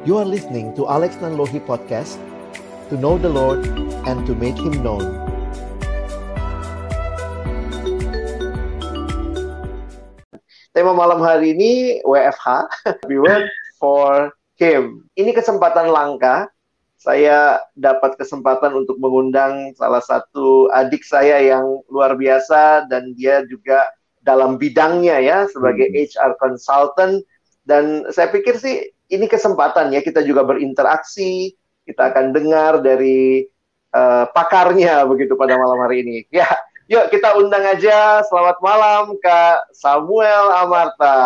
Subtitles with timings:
[0.00, 2.16] You are listening to Alex Nanlohi Podcast
[2.88, 3.68] To know the Lord
[4.08, 5.04] and to make Him known.
[10.72, 12.48] Tema malam hari ini WFH
[13.12, 13.44] We work
[13.76, 15.04] for Him.
[15.20, 16.48] Ini kesempatan langka.
[16.96, 23.84] Saya dapat kesempatan untuk mengundang salah satu adik saya yang luar biasa dan dia juga
[24.24, 26.08] dalam bidangnya ya sebagai hmm.
[26.08, 27.20] HR consultant.
[27.68, 31.52] Dan saya pikir sih ini kesempatan ya kita juga berinteraksi
[31.84, 33.44] kita akan dengar dari
[33.90, 36.46] uh, pakarnya begitu pada malam hari ini ya
[36.86, 41.18] yuk kita undang aja selamat malam Kak Samuel Amarta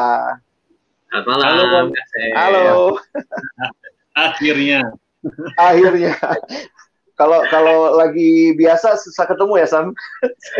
[1.12, 1.86] selamat malam
[2.34, 2.82] halo, halo.
[4.26, 4.96] akhirnya
[5.60, 6.16] akhirnya
[7.14, 9.94] kalau kalau lagi biasa susah ketemu ya Sam.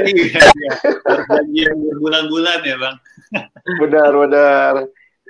[0.07, 0.39] iya,
[1.51, 1.71] iya.
[1.75, 2.97] Berbulan-bulan ya bang.
[3.83, 4.73] benar benar.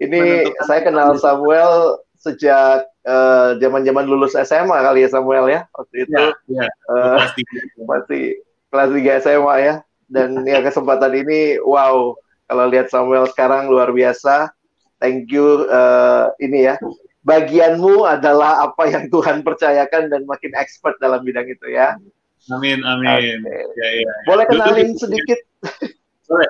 [0.02, 1.72] Ini Menentukan saya kenal Samuel
[2.18, 6.12] sejak uh, zaman-zaman lulus SMA kali ya Samuel ya waktu itu.
[6.50, 6.66] Ya, ya.
[6.90, 7.20] Uh,
[7.84, 9.74] masih kelas 3 SMA ya.
[10.04, 12.16] Dan ya kesempatan ini wow
[12.50, 14.50] kalau lihat Samuel sekarang luar biasa.
[14.98, 16.80] Thank you uh, ini ya
[17.24, 21.96] bagianmu adalah apa yang Tuhan percayakan dan makin expert dalam bidang itu ya.
[22.52, 23.40] Amin, amin.
[23.40, 23.64] Okay.
[23.80, 24.14] Ya, ya.
[24.28, 25.40] Boleh kenalin sedikit?
[26.28, 26.48] Boleh.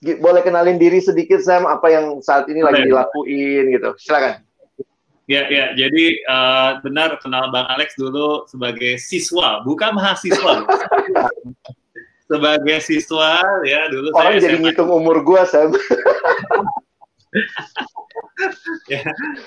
[0.00, 3.96] Boleh kenalin diri sedikit Sam apa yang saat ini lagi dilakuin gitu.
[3.96, 4.44] Silakan.
[5.26, 5.74] Ya, ya.
[5.74, 10.62] Jadi uh, benar kenal Bang Alex dulu sebagai siswa, bukan mahasiswa.
[12.26, 14.64] sebagai siswa ya dulu Orang saya jadi SMA.
[14.66, 15.70] ngitung umur gua Sam.
[18.92, 19.02] ya,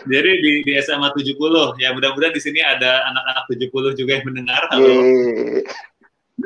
[0.07, 1.35] jadi di, di SMA 70
[1.79, 4.63] ya mudah-mudahan di sini ada anak-anak 70 juga yang mendengar.
[4.71, 4.95] Halo.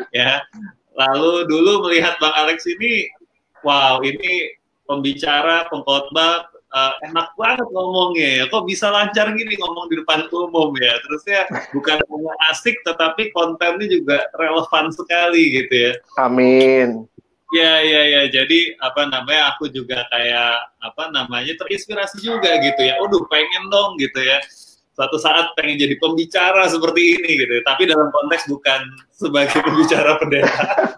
[0.09, 0.42] Ya.
[0.94, 3.09] Lalu dulu melihat Bang Alex ini
[3.64, 8.44] wow, ini pembicara, pengkhotbah uh, enak banget ngomongnya ya.
[8.50, 10.97] Kok bisa lancar gini ngomong di depan umum ya.
[11.06, 11.41] Terusnya
[11.72, 15.94] bukan hanya asik tetapi kontennya juga relevan sekali gitu ya.
[16.19, 17.06] Amin.
[17.53, 18.22] Ya, ya, ya.
[18.34, 19.53] Jadi apa namanya?
[19.53, 22.97] Aku juga kayak apa namanya terinspirasi juga gitu ya.
[22.97, 24.41] Waduh, pengen dong gitu ya.
[24.94, 27.62] Suatu saat pengen jadi pembicara seperti ini gitu.
[27.62, 28.81] Tapi dalam konteks bukan
[29.13, 30.97] sebagai pembicara pendeta.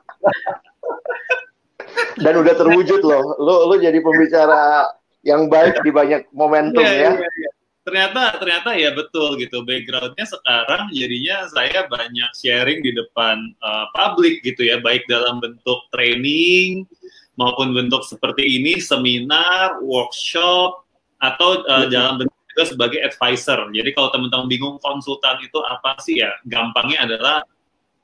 [2.19, 3.35] Dan udah terwujud loh.
[3.39, 4.91] Lo lo jadi pembicara
[5.25, 7.11] yang baik di banyak momentum ya.
[7.11, 7.11] ya.
[7.17, 7.49] ya, ya
[7.85, 14.41] ternyata ternyata ya betul gitu backgroundnya sekarang jadinya saya banyak sharing di depan uh, publik
[14.41, 16.89] gitu ya baik dalam bentuk training
[17.37, 20.81] maupun bentuk seperti ini seminar workshop
[21.21, 26.25] atau uh, dalam bentuk juga sebagai advisor jadi kalau teman-teman bingung konsultan itu apa sih
[26.25, 27.45] ya gampangnya adalah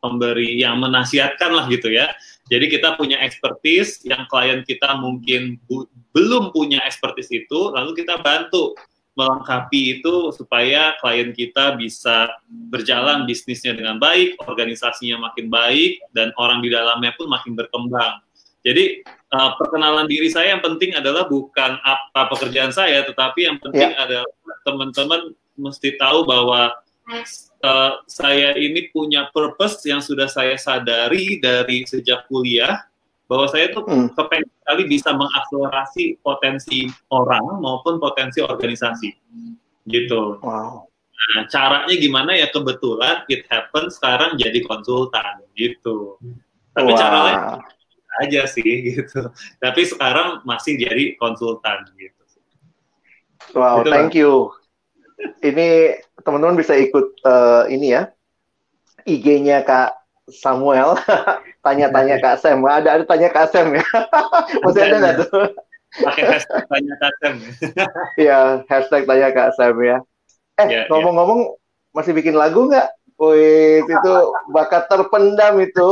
[0.01, 2.11] pemberi yang menasihatkan lah gitu ya
[2.51, 5.61] jadi kita punya expertise yang klien kita mungkin
[6.11, 8.75] belum punya expertise itu lalu kita bantu
[9.11, 12.31] melengkapi itu supaya klien kita bisa
[12.71, 18.23] berjalan bisnisnya dengan baik, organisasinya makin baik, dan orang di dalamnya pun makin berkembang.
[18.61, 19.03] Jadi
[19.33, 24.05] uh, perkenalan diri saya yang penting adalah bukan apa pekerjaan saya, tetapi yang penting yeah.
[24.05, 24.31] adalah
[24.63, 25.21] teman-teman
[25.59, 26.71] mesti tahu bahwa
[27.65, 32.85] uh, saya ini punya purpose yang sudah saya sadari dari sejak kuliah
[33.31, 34.11] bahwa saya tuh hmm.
[34.11, 39.09] kepengen sekali bisa mengakselerasi potensi orang maupun potensi organisasi
[39.87, 40.35] gitu.
[40.43, 40.91] Wow.
[41.21, 46.19] Nah, caranya gimana ya kebetulan it happen sekarang jadi konsultan gitu.
[46.75, 46.99] Tapi wow.
[46.99, 47.41] cara lain
[48.27, 49.31] aja sih gitu.
[49.63, 52.19] Tapi sekarang masih jadi konsultan gitu.
[53.55, 54.51] Wow, gitu thank you.
[55.41, 58.09] Ini teman-teman bisa ikut uh, ini ya
[59.05, 60.95] IG-nya Kak Samuel
[61.65, 62.63] tanya-tanya Kak Sam.
[62.63, 63.85] Ada ada tanya Kak Sam ya.
[64.63, 65.45] Masih ada nggak tuh?
[65.91, 67.35] Pakai hashtag tanya Kak Sam.
[68.21, 68.39] Iya,
[68.69, 69.97] hashtag tanya Kak Sam ya.
[70.61, 70.89] Eh, ya, ya.
[70.91, 71.55] ngomong-ngomong ya.
[71.91, 72.87] masih bikin lagu nggak?
[73.21, 74.13] Wih, itu
[74.49, 75.89] bakat terpendam itu.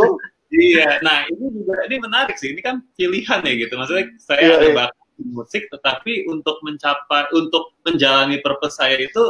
[0.49, 2.57] Iya, nah ini juga ini menarik sih.
[2.57, 3.73] Ini kan pilihan ya gitu.
[3.77, 4.75] Maksudnya saya iya, ada iya.
[4.75, 9.23] bakat musik, tetapi untuk mencapai, untuk menjalani purpose saya itu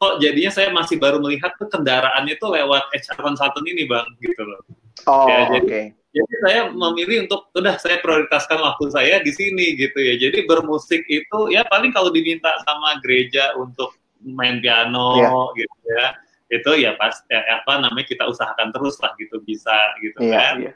[0.00, 4.42] kok jadinya saya masih baru melihat tuh kendaraannya itu lewat HR consultant ini bang gitu
[4.48, 4.60] loh.
[5.04, 5.84] Oh ya, jadi, okay.
[6.16, 10.16] jadi saya memilih untuk udah saya prioritaskan waktu saya di sini gitu ya.
[10.16, 13.92] Jadi bermusik itu ya paling kalau diminta sama gereja untuk
[14.24, 15.32] main piano yeah.
[15.56, 16.06] gitu ya
[16.50, 20.54] itu ya pas ya, apa namanya kita usahakan terus lah gitu bisa gitu yeah, kan.
[20.66, 20.74] Yeah.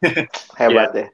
[0.60, 1.04] Hebat yeah.
[1.04, 1.06] ya.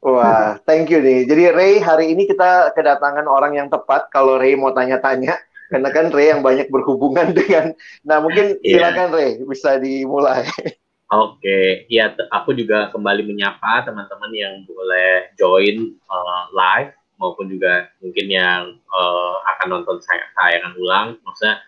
[0.00, 1.28] Wah, thank you nih.
[1.28, 5.36] Jadi Ray hari ini kita kedatangan orang yang tepat kalau Ray mau tanya-tanya
[5.70, 7.72] karena kan Ray yang banyak berhubungan dengan
[8.02, 8.82] nah mungkin yeah.
[8.82, 10.44] silakan Ray bisa dimulai
[11.10, 11.66] Oke, okay.
[11.90, 18.78] ya aku juga kembali menyapa teman-teman yang boleh join uh, live maupun juga mungkin yang
[18.94, 21.58] uh, akan nonton saya tayangan ulang, maksudnya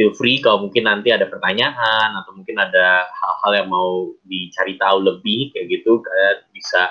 [0.00, 5.04] feel free kalau mungkin nanti ada pertanyaan atau mungkin ada hal-hal yang mau dicari tahu
[5.04, 6.88] lebih kayak gitu kalian bisa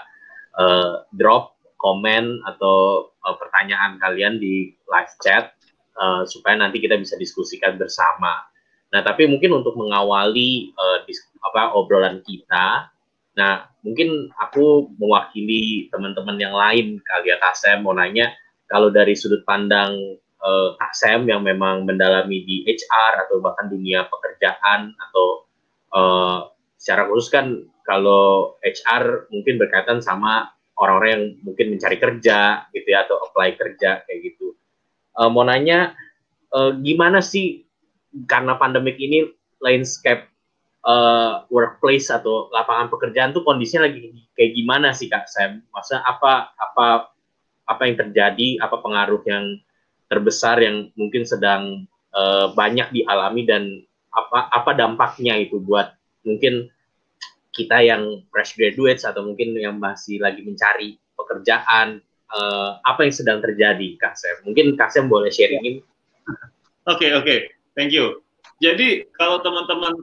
[0.61, 5.57] uh, drop komen atau uh, pertanyaan kalian di live chat
[5.97, 8.45] uh, supaya nanti kita bisa diskusikan bersama.
[8.93, 12.93] Nah, tapi mungkin untuk mengawali uh, dis, apa obrolan kita,
[13.33, 18.29] nah mungkin aku mewakili teman-teman yang lain kali ya Kasem mau nanya
[18.69, 19.97] kalau dari sudut pandang
[20.43, 25.47] uh, Kasem yang memang mendalami di HR atau bahkan dunia pekerjaan atau
[25.95, 26.39] uh,
[26.79, 33.03] secara khusus kan kalau HR mungkin berkaitan sama orang-orang yang mungkin mencari kerja gitu ya
[33.03, 34.55] atau apply kerja kayak gitu.
[35.17, 35.97] Uh, mau nanya
[36.55, 37.67] uh, gimana sih
[38.25, 39.27] karena pandemik ini
[39.59, 40.31] landscape
[40.87, 45.67] uh, workplace atau lapangan pekerjaan tuh kondisinya lagi kayak gimana sih Kak Sam?
[45.75, 47.11] Masa apa apa
[47.69, 49.59] apa yang terjadi, apa pengaruh yang
[50.09, 53.63] terbesar yang mungkin sedang uh, banyak dialami dan
[54.09, 55.93] apa apa dampaknya itu buat
[56.25, 56.67] mungkin
[57.53, 62.01] kita yang fresh graduates atau mungkin yang masih lagi mencari pekerjaan
[62.33, 64.49] uh, apa yang sedang terjadi Kak Sam?
[64.49, 65.85] Mungkin Kak Sam boleh sharingin.
[66.89, 67.39] Oke okay, oke, okay.
[67.77, 68.25] thank you.
[68.57, 69.93] Jadi kalau teman-teman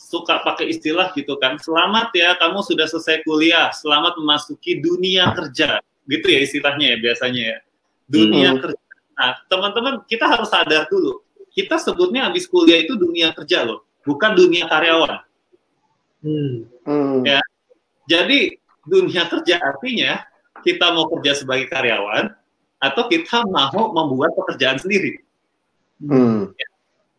[0.00, 5.84] suka pakai istilah gitu kan, selamat ya kamu sudah selesai kuliah, selamat memasuki dunia kerja,
[6.08, 7.58] gitu ya istilahnya ya biasanya ya,
[8.08, 8.60] dunia hmm.
[8.64, 8.79] kerja
[9.20, 11.20] Nah, teman-teman, kita harus sadar dulu.
[11.52, 15.20] Kita sebutnya habis kuliah itu dunia kerja loh, bukan dunia karyawan.
[16.24, 16.64] Hmm.
[16.88, 17.20] Hmm.
[17.28, 17.44] Ya.
[18.08, 18.56] Jadi
[18.88, 20.24] dunia kerja artinya
[20.64, 22.32] kita mau kerja sebagai karyawan
[22.80, 25.20] atau kita mau membuat pekerjaan sendiri.
[26.00, 26.48] Hmm.
[26.56, 26.68] Ya.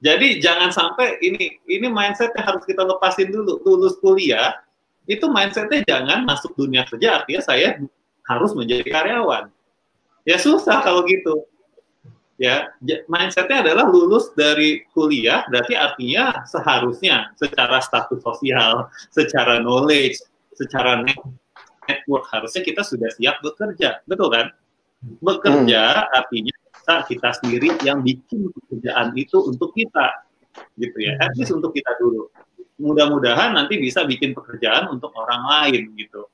[0.01, 3.61] Jadi jangan sampai ini ini mindset yang harus kita lepasin dulu.
[3.61, 4.57] Lulus kuliah
[5.05, 7.77] itu mindsetnya jangan masuk dunia kerja artinya saya
[8.25, 9.53] harus menjadi karyawan.
[10.25, 11.45] Ya susah kalau gitu
[12.41, 12.73] ya.
[13.05, 20.17] Mindsetnya adalah lulus dari kuliah berarti artinya seharusnya secara status sosial secara knowledge
[20.57, 24.01] secara network harusnya kita sudah siap bekerja.
[24.09, 24.49] Betul kan?
[25.21, 26.17] Bekerja hmm.
[26.17, 30.25] artinya kita kita sendiri yang bikin pekerjaan itu untuk kita
[30.81, 31.21] gitu ya.
[31.21, 32.33] At least untuk kita dulu.
[32.81, 36.25] Mudah-mudahan nanti bisa bikin pekerjaan untuk orang lain gitu.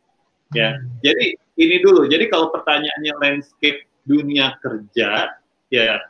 [0.55, 0.79] Ya.
[1.03, 2.07] Jadi ini dulu.
[2.07, 5.35] Jadi kalau pertanyaannya landscape dunia kerja
[5.67, 6.01] ya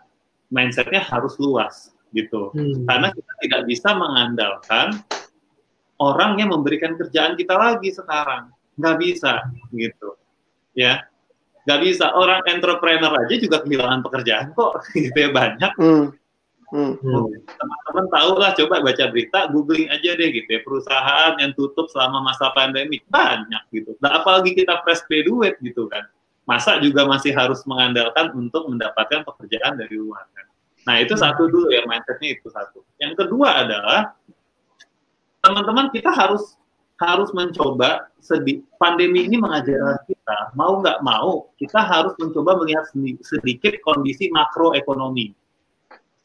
[0.51, 2.53] mindsetnya harus luas gitu.
[2.55, 2.87] Hmm.
[2.87, 4.87] Karena kita tidak bisa mengandalkan
[5.99, 8.53] orang yang memberikan kerjaan kita lagi sekarang.
[8.77, 9.33] Nggak bisa
[9.73, 10.15] gitu.
[10.77, 11.09] Ya,
[11.65, 12.13] nggak bisa.
[12.13, 14.85] Orang entrepreneur aja juga kehilangan pekerjaan kok.
[14.95, 15.73] gitu ya banyak.
[15.77, 16.13] Hmm.
[16.67, 16.99] Hmm.
[17.47, 22.27] Teman-teman tahu lah, coba baca berita, googling aja deh gitu ya, perusahaan yang tutup selama
[22.27, 23.95] masa pandemi banyak gitu.
[24.03, 26.03] Nah, apalagi kita fresh graduate gitu kan
[26.47, 30.47] masa juga masih harus mengandalkan untuk mendapatkan pekerjaan dari luar kan.
[30.87, 31.21] Nah itu hmm.
[31.21, 32.87] satu dulu ya mindsetnya itu satu.
[32.97, 34.15] Yang kedua adalah
[35.43, 36.55] teman-teman kita harus
[36.97, 42.89] harus mencoba sedih pandemi ini mengajarkan kita mau nggak mau kita harus mencoba melihat
[43.21, 45.37] sedikit kondisi makroekonomi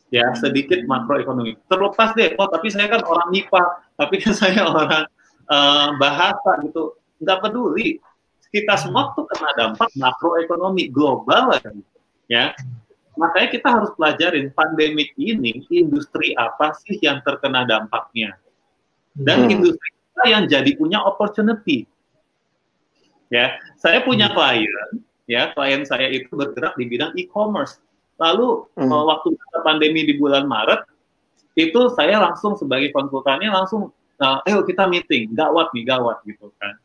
[0.08, 3.64] ya sedikit makroekonomi terlepas deh oh tapi saya kan orang MIPA
[4.00, 5.04] tapi kan saya orang
[5.52, 8.00] uh, bahasa gitu nggak peduli
[8.52, 11.56] kita semua tuh kena dampak makroekonomi global
[12.28, 12.52] ya.
[13.16, 18.36] Makanya kita harus pelajarin pandemik ini industri apa sih yang terkena dampaknya?
[19.12, 19.54] Dan hmm.
[19.56, 21.88] industri apa yang jadi punya opportunity.
[23.32, 23.56] Ya.
[23.80, 24.36] Saya punya hmm.
[24.36, 24.88] klien
[25.28, 27.80] ya klien saya itu bergerak di bidang e-commerce.
[28.20, 28.88] Lalu hmm.
[28.88, 29.28] Eh, waktu
[29.64, 30.84] pandemi di bulan Maret
[31.56, 33.92] itu saya langsung sebagai konsultannya langsung
[34.24, 36.80] uh, ayo kita meeting gawat nih gawat gitu kan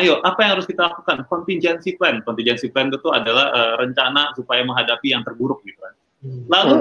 [0.00, 1.22] ayo apa yang harus kita lakukan?
[1.30, 2.20] Contingency plan.
[2.26, 5.94] Contingency plan itu adalah uh, rencana supaya menghadapi yang terburuk gitu kan.
[6.24, 6.42] Hmm.
[6.50, 6.78] Lalu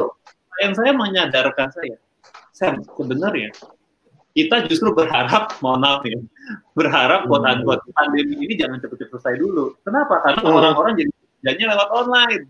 [0.62, 1.98] yang saya menyadarkan saya,
[2.53, 3.51] Sam, sebenarnya
[4.34, 6.17] kita justru berharap, mohon maaf ya,
[6.74, 7.65] berharap buat hmm.
[7.65, 9.77] buat pandemi ini jangan cepat-cepat selesai dulu.
[9.86, 10.22] Kenapa?
[10.25, 10.58] Karena hmm.
[10.58, 12.43] orang-orang jadi kerjanya lewat online.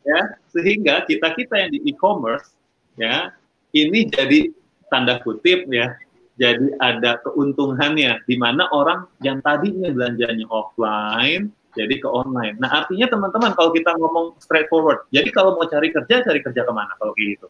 [0.00, 2.56] Ya, sehingga kita-kita yang di e-commerce
[2.96, 3.36] ya,
[3.76, 4.48] ini jadi
[4.88, 5.92] tanda kutip ya,
[6.40, 12.56] jadi ada keuntungannya di mana orang yang tadinya belanjanya offline jadi ke online.
[12.56, 16.72] Nah artinya teman-teman kalau kita ngomong straightforward, jadi kalau mau cari kerja cari kerja ke
[16.72, 17.46] mana kalau gitu?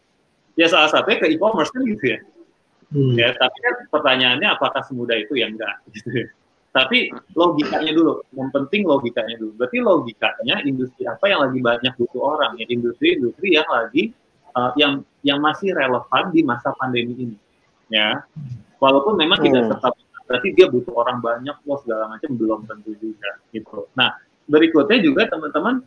[0.59, 2.19] Ya salah satunya ke e-commerce kan gitu ya.
[2.91, 3.15] Hmm.
[3.15, 6.27] Ya tapi kan pertanyaannya apakah semudah itu ya enggak gitu ya.
[6.71, 9.51] Tapi logikanya dulu, yang penting logikanya dulu.
[9.59, 14.11] Berarti logikanya industri apa yang lagi banyak butuh orang ya industri-industri yang lagi
[14.55, 17.37] uh, yang yang masih relevan di masa pandemi ini.
[17.91, 18.23] Ya,
[18.79, 19.47] walaupun memang hmm.
[19.51, 19.93] tidak tetap
[20.31, 24.15] berarti dia butuh orang banyak loh segala macam belum tentu juga gitu nah
[24.47, 25.83] berikutnya juga teman-teman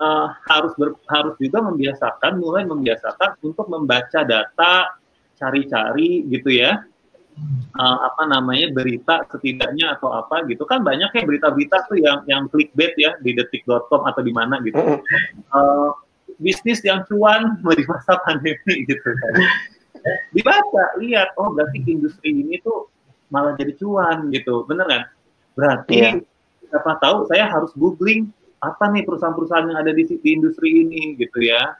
[0.00, 4.96] uh, harus ber, harus juga membiasakan, mulai membiasakan untuk membaca data,
[5.36, 6.80] cari-cari gitu ya,
[7.76, 12.48] uh, apa namanya berita setidaknya atau apa gitu kan banyak ya berita-berita tuh yang yang
[12.48, 15.00] clickbait ya di detik.com atau di mana gitu.
[15.52, 15.92] Uh,
[16.36, 19.34] bisnis yang cuan di masa pandemi gitu kan.
[20.30, 22.86] Dibaca, lihat, oh berarti industri ini tuh
[23.32, 25.02] malah jadi cuan gitu, bener kan?
[25.58, 26.14] Berarti yeah.
[26.70, 28.30] siapa tahu saya harus googling
[28.62, 31.74] apa nih perusahaan-perusahaan yang ada di, di industri ini gitu ya.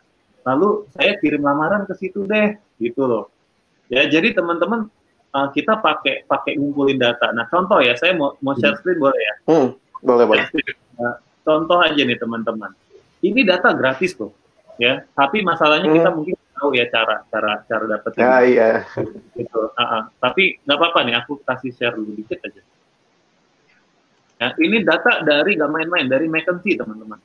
[0.47, 3.31] Lalu saya kirim lamaran ke situ deh, gitu loh.
[3.91, 4.91] Ya, jadi teman-teman
[5.35, 7.31] uh, kita pakai pakai ngumpulin data.
[7.31, 9.35] Nah, contoh ya, saya mau mau share screen boleh ya?
[9.47, 9.69] Hmm,
[10.03, 10.47] boleh boleh.
[10.99, 12.75] Nah, contoh aja nih teman-teman.
[13.23, 14.31] Ini data gratis tuh,
[14.79, 15.03] ya.
[15.15, 15.97] Tapi masalahnya hmm.
[15.99, 18.21] kita mungkin tahu ya cara cara cara dapetin.
[18.21, 18.69] Ya, iya.
[19.37, 19.61] Gitu.
[19.61, 20.03] Uh -uh.
[20.19, 22.63] Tapi nggak apa-apa nih, aku kasih share dulu dikit aja.
[24.37, 27.17] Ya, ini data dari gak main-main dari McKinsey teman-teman.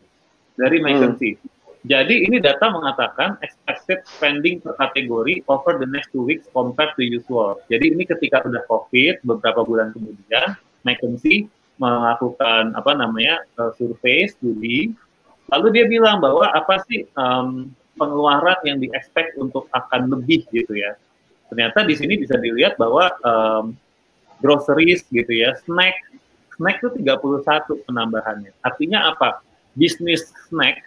[0.56, 0.80] Dari.
[0.80, 1.36] McKinsey.
[1.36, 1.60] Hmm.
[1.82, 7.02] Jadi ini data mengatakan expected spending per kategori over the next two weeks compared to
[7.02, 7.58] usual.
[7.68, 11.50] Jadi ini ketika udah COVID beberapa bulan kemudian, McKinsey
[11.82, 14.94] melakukan apa namanya uh, survei studi,
[15.50, 20.74] lalu dia bilang bahwa apa sih um, pengeluaran yang di expect untuk akan lebih gitu
[20.74, 20.98] ya.
[21.54, 23.78] Ternyata di sini bisa dilihat bahwa um,
[24.42, 26.02] groceries gitu ya, snack
[26.62, 28.54] snack itu 31 penambahannya.
[28.62, 29.42] Artinya apa?
[29.74, 30.82] Bisnis snack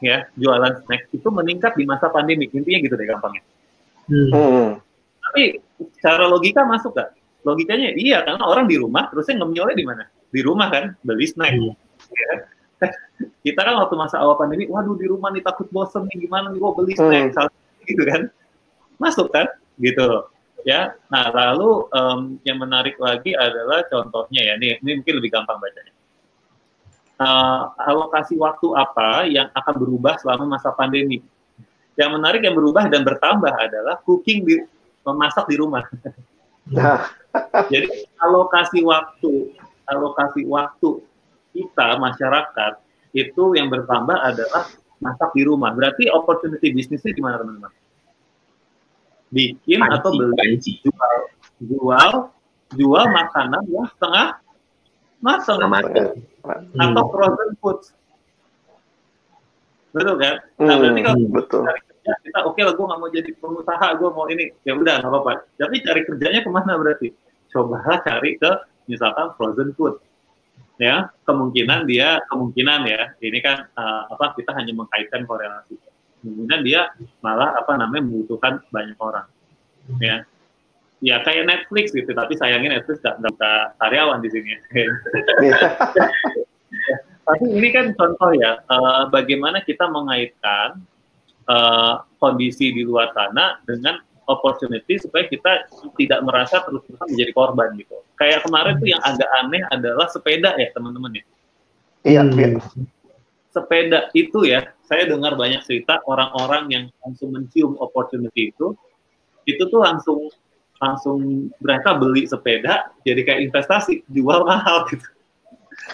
[0.00, 2.48] ya, jualan snack itu meningkat di masa pandemi.
[2.48, 3.44] Intinya gitu deh gampangnya.
[4.08, 4.28] Hmm.
[4.32, 4.68] hmm.
[5.30, 5.42] Tapi
[6.02, 7.14] cara logika masuk gak?
[7.46, 10.04] Logikanya iya karena orang di rumah terusnya ngemilnya di mana?
[10.32, 11.54] Di rumah kan beli snack.
[11.54, 11.76] Hmm.
[12.10, 12.34] Ya.
[13.44, 16.60] Kita kan waktu masa awal pandemi, waduh di rumah nih takut bosen nih gimana nih,
[16.60, 17.84] gua beli snack, hmm.
[17.84, 18.28] gitu kan?
[18.96, 19.48] Masuk kan?
[19.76, 20.28] Gitu loh
[20.64, 20.96] ya.
[21.08, 25.94] Nah, lalu um, yang menarik lagi adalah contohnya ya, nih, ini mungkin lebih gampang bacanya.
[27.20, 31.20] Uh, alokasi waktu apa yang akan berubah selama masa pandemi?
[31.96, 34.56] Yang menarik yang berubah dan bertambah adalah cooking di
[35.04, 35.84] memasak di rumah.
[36.72, 37.04] Nah.
[37.70, 39.54] Jadi alokasi waktu,
[39.86, 40.98] alokasi waktu
[41.50, 42.72] kita masyarakat
[43.10, 44.70] itu yang bertambah adalah
[45.02, 45.74] masak di rumah.
[45.74, 47.72] Berarti opportunity bisnisnya di mana teman-teman?
[49.30, 50.72] bikin panci, atau beli panci.
[50.82, 51.14] jual
[51.62, 52.10] jual
[52.74, 54.28] jual makanan yang setengah
[55.22, 56.78] matang hmm.
[56.78, 57.78] atau frozen food
[59.90, 61.62] betul kan nah hmm, berarti kalau betul.
[61.66, 64.72] cari kerja kita oke okay lah gue nggak mau jadi pengusaha gue mau ini ya
[64.74, 67.08] udah nggak apa-apa tapi cari kerjanya ke mana berarti
[67.50, 68.50] cobalah cari ke
[68.86, 69.98] misalkan frozen food
[70.80, 73.12] ya kemungkinan dia kemungkinan ya.
[73.20, 75.76] Ini kan uh, apa kita hanya mengkaitkan korelasi.
[76.24, 76.88] Kemudian dia
[77.20, 79.28] malah apa namanya membutuhkan banyak orang.
[80.00, 80.24] Ya.
[81.00, 84.52] Ya kayak Netflix gitu tapi sayangnya Netflix nggak buka karyawan di sini.
[87.30, 90.82] Tapi ini kan contoh ya uh, bagaimana kita mengaitkan
[91.46, 95.66] uh, kondisi di luar sana dengan opportunity supaya kita
[95.98, 100.70] tidak merasa terus-terusan menjadi korban gitu kayak kemarin tuh yang agak aneh adalah sepeda ya
[100.70, 101.24] teman-teman ya
[102.06, 102.48] iya iya
[103.50, 108.78] sepeda itu ya, saya dengar banyak cerita orang-orang yang langsung mencium opportunity itu,
[109.46, 110.30] itu tuh langsung
[110.80, 115.04] langsung mereka beli sepeda jadi kayak investasi jual mahal gitu.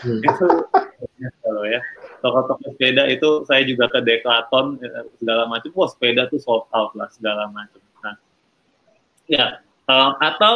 [0.02, 0.19] Hmm.
[0.19, 0.47] itu
[1.43, 1.78] kalau ya
[2.23, 6.95] toko-toko sepeda itu saya juga ke Decathlon eh, segala macam, wah sepeda tuh sold out
[6.95, 7.83] lah segala macam.
[9.26, 10.54] Ya um, atau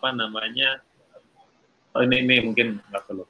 [0.00, 0.80] apa namanya
[1.92, 3.28] oh, ini ini mungkin nggak perlu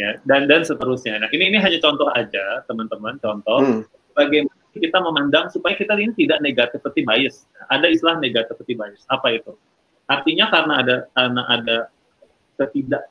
[0.00, 1.22] ya dan dan seterusnya.
[1.22, 3.82] Nah ini ini hanya contoh aja teman-teman contoh hmm.
[4.18, 7.46] bagaimana kita memandang supaya kita ini tidak negativity bias.
[7.70, 9.06] Ada istilah negativity bias.
[9.10, 9.54] Apa itu?
[10.10, 11.76] Artinya karena ada karena ada
[12.58, 13.06] ketidak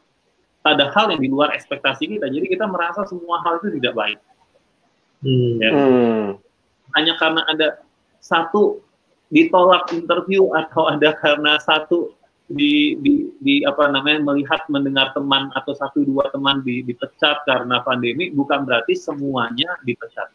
[0.67, 4.19] ada hal yang di luar ekspektasi kita, jadi kita merasa semua hal itu tidak baik.
[5.23, 5.55] Hmm.
[5.63, 5.71] Ya.
[5.71, 6.25] Hmm.
[6.91, 7.67] Hanya karena ada
[8.19, 8.83] satu
[9.27, 12.15] ditolak interview atau ada karena satu
[12.47, 17.83] di, di, di apa namanya melihat mendengar teman atau satu dua teman di, dipecat karena
[17.83, 20.31] pandemi bukan berarti semuanya dipecat.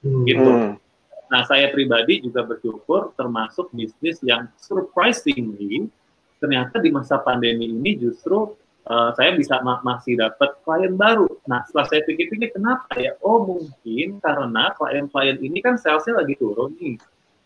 [0.00, 0.24] Hmm.
[0.24, 0.80] gitu.
[1.28, 5.92] Nah saya pribadi juga bersyukur termasuk bisnis yang surprisingly
[6.40, 8.56] ternyata di masa pandemi ini justru
[8.88, 11.28] uh, saya bisa ma masih dapat klien baru.
[11.44, 13.12] Nah setelah saya pikir-pikir kenapa ya?
[13.20, 16.96] Oh mungkin karena klien-klien ini kan salesnya lagi turun nih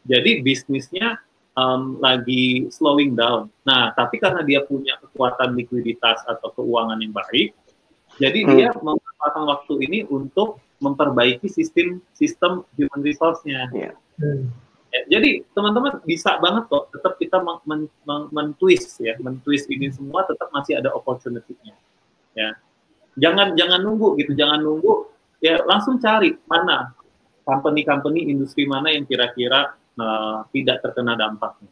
[0.04, 1.18] jadi bisnisnya
[1.56, 3.48] um, lagi slowing down.
[3.64, 7.56] Nah, tapi karena dia punya kekuatan likuiditas atau keuangan yang baik,
[8.20, 8.50] jadi hmm.
[8.54, 13.70] dia memanfaatkan waktu ini untuk memperbaiki sistem sistem human resource-nya.
[13.72, 13.94] Yeah.
[14.20, 14.52] Hmm.
[14.94, 19.90] Ya, jadi teman-teman bisa banget kok tetap kita men, men, men, twist ya, men-twist ini
[19.90, 21.74] semua tetap masih ada opportunity-nya.
[22.38, 22.54] Ya.
[23.18, 25.10] Jangan jangan nunggu gitu, jangan nunggu
[25.42, 26.94] ya langsung cari mana
[27.42, 31.70] company-company industri mana yang kira-kira uh, tidak terkena dampaknya.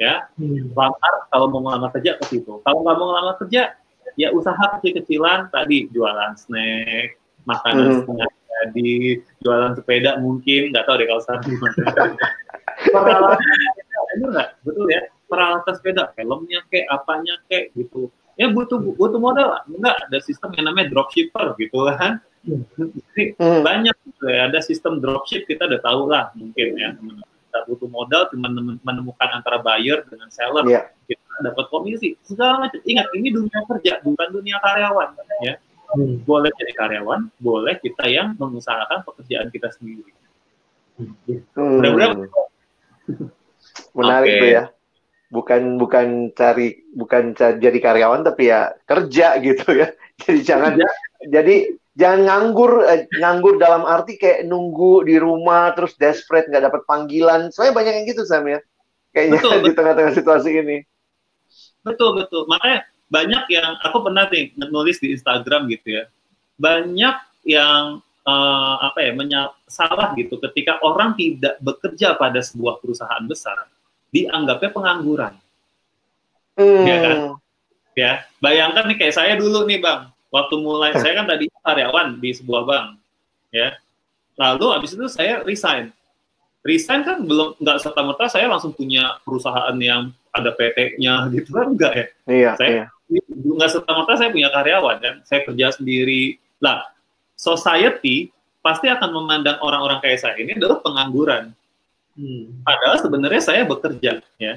[0.00, 0.74] Ya, hmm.
[0.74, 2.58] lamar kalau mau ngelamar kerja ke situ.
[2.64, 3.76] Kalau nggak mau ngelamar kerja,
[4.18, 8.18] ya usaha kecil-kecilan tadi jualan snack, makanan hmm.
[8.66, 8.90] jadi
[9.44, 11.82] jualan sepeda mungkin nggak tahu deh kalau sekarang gimana.
[12.90, 13.38] peralatan
[14.12, 19.60] betul nggak betul ya peralatan sepeda helmnya kayak apanya kayak gitu ya butuh butuh modal
[19.68, 23.60] enggak ada sistem yang namanya dropshipper gitu kan jadi hmm.
[23.62, 26.90] banyak ya ada sistem dropship kita udah tahu lah mungkin ya
[27.52, 28.48] kita butuh modal cuma
[28.80, 30.88] menemukan antara buyer dengan seller yeah.
[31.04, 35.12] kita dapat komisi segala macam ingat ini dunia kerja bukan dunia karyawan
[35.44, 35.60] ya
[35.92, 36.24] hmm.
[36.24, 40.16] boleh jadi karyawan boleh kita yang mengusahakan pekerjaan kita sendiri
[40.96, 41.12] hmm.
[41.60, 42.24] mudah-mudahan
[43.92, 44.40] menarik okay.
[44.40, 44.64] tuh ya
[45.28, 49.92] bukan bukan cari bukan cari, jadi karyawan tapi ya kerja gitu ya
[50.24, 50.88] jadi jangan ya.
[51.28, 56.82] jadi jangan nganggur eh, nganggur dalam arti kayak nunggu di rumah terus desperate nggak dapat
[56.88, 57.52] panggilan.
[57.52, 58.60] Soalnya banyak yang gitu Sam ya.
[59.12, 60.78] Kayaknya betul, di tengah-tengah situasi ini.
[61.84, 62.48] Betul betul.
[62.48, 66.04] Makanya banyak yang aku pernah nih nulis di Instagram gitu ya.
[66.56, 69.12] Banyak yang uh, apa ya
[69.66, 73.68] salah gitu ketika orang tidak bekerja pada sebuah perusahaan besar
[74.12, 75.34] dianggapnya pengangguran.
[76.56, 76.84] Hmm.
[76.84, 77.16] Ya kan?
[77.92, 82.30] Ya, bayangkan nih kayak saya dulu nih bang, waktu mulai saya kan tadi karyawan di
[82.32, 82.86] sebuah bank,
[83.52, 83.76] ya.
[84.40, 85.92] Lalu abis itu saya resign.
[86.64, 91.76] Resign kan belum nggak serta merta saya langsung punya perusahaan yang ada PT-nya gitu kan
[91.76, 92.06] enggak ya?
[92.24, 92.50] Iya.
[92.56, 92.70] Saya
[93.12, 93.20] iya.
[93.28, 96.40] nggak serta merta saya punya karyawan kan, saya kerja sendiri.
[96.64, 96.88] Lah,
[97.36, 98.32] society
[98.64, 101.52] pasti akan memandang orang-orang kayak saya ini adalah pengangguran.
[102.16, 102.62] Hmm.
[102.64, 104.54] Padahal sebenarnya saya bekerja, ya.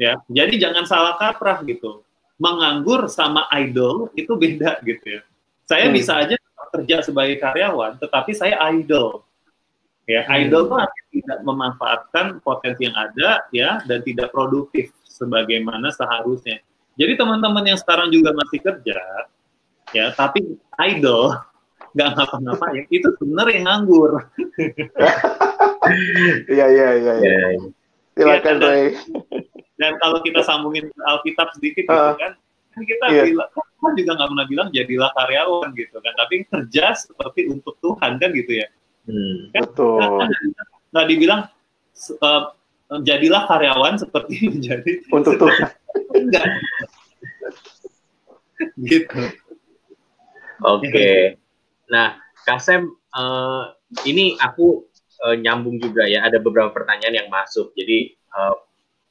[0.00, 2.00] Ya, jadi jangan salah kaprah gitu.
[2.40, 5.22] Menganggur sama idol itu beda gitu ya.
[5.68, 5.94] Saya hmm.
[5.94, 6.34] bisa aja
[6.70, 9.26] kerja sebagai karyawan, tetapi saya idol.
[10.08, 10.38] Ya, hmm.
[10.46, 16.64] idol itu artinya tidak memanfaatkan potensi yang ada ya dan tidak produktif sebagaimana seharusnya.
[16.98, 18.98] Jadi teman-teman yang sekarang juga masih kerja,
[19.94, 20.58] ya tapi
[20.90, 21.36] idol
[21.94, 24.12] nggak ngapa-ngapain itu sebenarnya nganggur.
[26.46, 27.14] Iya iya iya.
[27.24, 27.38] Ya.
[28.14, 28.94] Silakan ya,
[29.80, 32.32] dan, kalau kita sambungin Alkitab sedikit uh, gitu kan,
[32.76, 33.22] kan kita iya.
[33.32, 38.20] bilang, kan juga nggak pernah bilang jadilah karyawan gitu kan, tapi kerja seperti untuk Tuhan
[38.20, 38.68] kan gitu ya.
[39.08, 39.98] Hmm, kan, betul.
[40.04, 40.28] Kan,
[40.92, 41.40] nggak dibilang
[42.20, 42.42] uh,
[43.02, 45.68] jadilah karyawan seperti menjadi untuk Tuhan.
[46.12, 46.46] Enggak.
[48.90, 49.20] gitu.
[50.60, 50.88] Oke.
[50.92, 51.20] Okay.
[51.88, 53.72] Nah, Kasem, uh,
[54.04, 54.84] ini aku
[55.24, 56.24] uh, nyambung juga ya.
[56.26, 57.72] Ada beberapa pertanyaan yang masuk.
[57.72, 58.54] Jadi uh,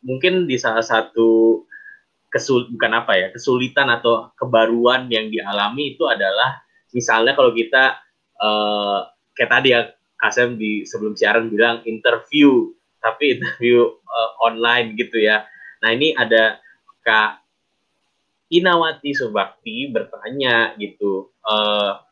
[0.03, 1.63] mungkin di salah satu
[2.29, 6.61] kesul bukan apa ya kesulitan atau kebaruan yang dialami itu adalah
[6.93, 7.97] misalnya kalau kita
[8.37, 9.81] uh, kayak tadi ya
[10.19, 15.47] Kasem di sebelum siaran bilang interview tapi interview uh, online gitu ya.
[15.79, 16.59] Nah ini ada
[17.07, 17.39] Kak
[18.51, 22.03] Inawati Subakti bertanya gitu, uh,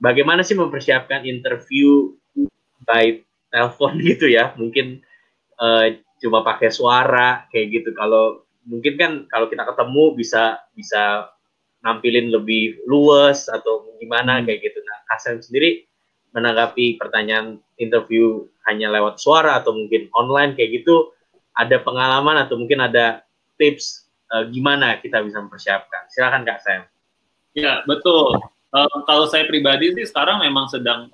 [0.00, 2.16] bagaimana sih mempersiapkan interview
[2.88, 3.20] by
[3.52, 5.04] telepon gitu ya mungkin
[5.60, 7.90] uh, cuma pakai suara kayak gitu.
[7.96, 11.32] Kalau mungkin kan kalau kita ketemu bisa bisa
[11.80, 14.44] nampilin lebih luas atau gimana hmm.
[14.46, 14.78] kayak gitu.
[14.84, 15.88] Nah Kasem sendiri
[16.30, 21.10] menanggapi pertanyaan interview hanya lewat suara atau mungkin online kayak gitu
[21.58, 23.26] ada pengalaman atau mungkin ada
[23.58, 26.06] tips uh, gimana kita bisa mempersiapkan?
[26.12, 26.86] Silakan Kak Sam.
[27.56, 28.38] Ya betul.
[28.70, 31.10] Uh, kalau saya pribadi sih sekarang memang sedang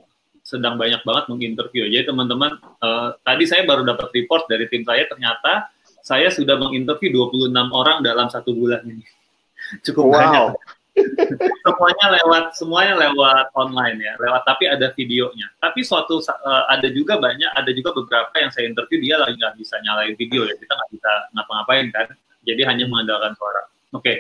[0.47, 1.91] sedang banyak banget menginterview.
[1.91, 5.75] Jadi teman-teman, uh, tadi saya baru dapat report dari tim saya, ternyata
[6.07, 9.03] saya sudah menginterview 26 orang dalam satu bulan ini.
[9.85, 10.15] Cukup wow.
[10.15, 10.55] banyak.
[11.67, 15.51] semuanya lewat semuanya lewat online ya, lewat tapi ada videonya.
[15.61, 19.61] Tapi suatu uh, ada juga banyak, ada juga beberapa yang saya interview dia lagi nggak
[19.61, 22.07] bisa nyalain video ya, kita nggak bisa ngapa-ngapain kan.
[22.47, 23.67] Jadi hanya mengandalkan suara.
[23.93, 24.17] Oke, okay.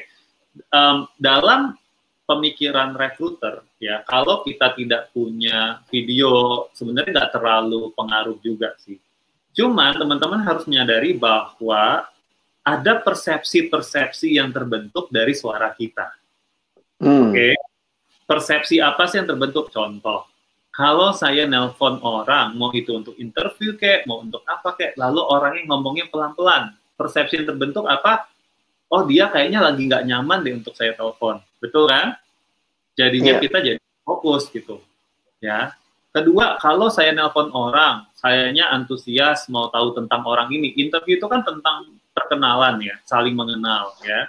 [0.75, 1.79] um, dalam
[2.27, 8.99] pemikiran recruiter ya kalau kita tidak punya video sebenarnya nggak terlalu pengaruh juga sih.
[9.57, 12.05] Cuman teman-teman harus menyadari bahwa
[12.67, 16.13] ada persepsi-persepsi yang terbentuk dari suara kita.
[17.01, 17.31] Hmm.
[17.31, 17.33] oke?
[17.33, 17.55] Okay?
[18.27, 19.71] persepsi apa sih yang terbentuk?
[19.71, 20.27] Contoh
[20.77, 25.73] kalau saya nelpon orang mau itu untuk interview kayak mau untuk apa kayak lalu orangnya
[25.73, 26.77] ngomongnya pelan-pelan.
[27.01, 28.29] Persepsi yang terbentuk apa
[28.91, 32.15] oh dia kayaknya lagi nggak nyaman deh untuk saya telepon, betul kan?
[32.97, 33.43] Jadinya yeah.
[33.43, 34.81] kita jadi fokus gitu,
[35.43, 35.75] ya.
[36.15, 40.73] Kedua, kalau saya nelpon orang, sayanya antusias mau tahu tentang orang ini.
[40.81, 44.25] Interview itu kan tentang perkenalan ya, saling mengenal ya.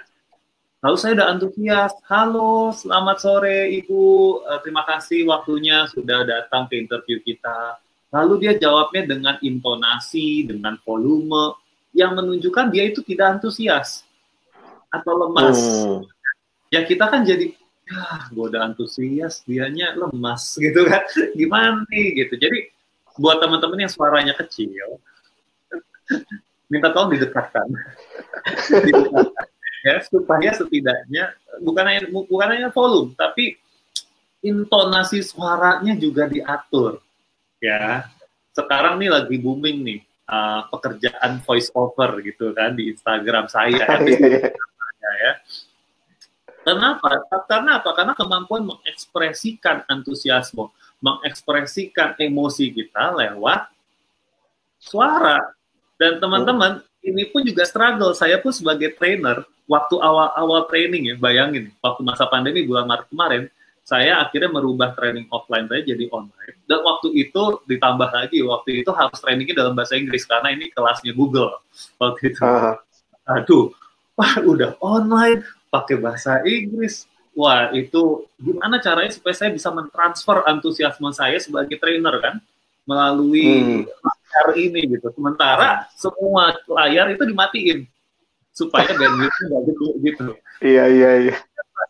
[0.84, 4.04] Lalu saya udah antusias, halo, selamat sore Ibu,
[4.46, 7.80] uh, terima kasih waktunya sudah datang ke interview kita.
[8.12, 11.56] Lalu dia jawabnya dengan intonasi, dengan volume
[11.96, 14.07] yang menunjukkan dia itu tidak antusias
[14.88, 15.58] atau lemas.
[15.58, 16.00] Hmm.
[16.68, 17.52] Ya kita kan jadi,
[17.88, 21.04] ya gue udah antusias, dianya lemas gitu kan,
[21.36, 22.34] gimana nih gitu.
[22.36, 22.72] Jadi
[23.18, 25.00] buat teman-teman yang suaranya kecil,
[26.72, 27.66] minta tolong didekatkan.
[28.86, 29.48] didekatkan
[29.82, 33.58] ya supaya setidaknya bukan hanya bukan hanya volume tapi
[34.42, 36.98] intonasi suaranya juga diatur
[37.62, 38.06] ya
[38.54, 44.50] sekarang nih lagi booming nih uh, pekerjaan voice over gitu kan di Instagram saya ya,
[45.16, 45.32] ya.
[46.68, 47.24] Kenapa?
[47.48, 47.90] Karena apa?
[47.96, 50.68] Karena kemampuan mengekspresikan antusiasme,
[51.00, 53.72] mengekspresikan emosi kita lewat
[54.76, 55.40] suara.
[55.96, 58.12] Dan teman-teman, ini pun juga struggle.
[58.12, 63.42] Saya pun sebagai trainer, waktu awal-awal training ya, bayangin, waktu masa pandemi bulan Maret kemarin,
[63.88, 66.60] saya akhirnya merubah training offline saya jadi online.
[66.68, 71.16] Dan waktu itu ditambah lagi, waktu itu harus trainingnya dalam bahasa Inggris karena ini kelasnya
[71.16, 71.56] Google
[71.96, 72.44] waktu itu.
[72.44, 72.76] Uh.
[73.24, 73.72] Aduh,
[74.18, 77.06] wah udah online pakai bahasa Inggris.
[77.38, 82.42] Wah itu gimana caranya supaya saya bisa mentransfer antusiasme saya sebagai trainer kan
[82.82, 84.02] melalui hmm.
[84.02, 85.14] layar ini gitu.
[85.14, 87.86] Sementara semua layar itu dimatiin
[88.50, 90.24] supaya bandwidthnya nggak gede gitu.
[90.66, 91.36] Iya iya iya.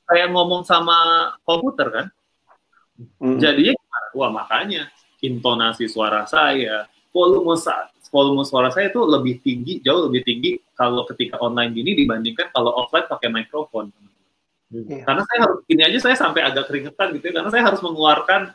[0.04, 2.06] Saya ngomong sama komputer kan,
[3.20, 3.40] mm.
[3.40, 3.72] jadinya
[4.12, 4.92] wah makanya
[5.24, 7.56] intonasi suara saya, volume
[8.09, 12.75] volume suara saya itu lebih tinggi, jauh lebih tinggi kalau ketika online gini dibandingkan kalau
[12.75, 13.92] offline pakai mikrofon.
[14.68, 14.85] Hmm.
[14.85, 18.53] Karena saya harus ini aja saya sampai agak keringetan gitu ya, karena saya harus mengeluarkan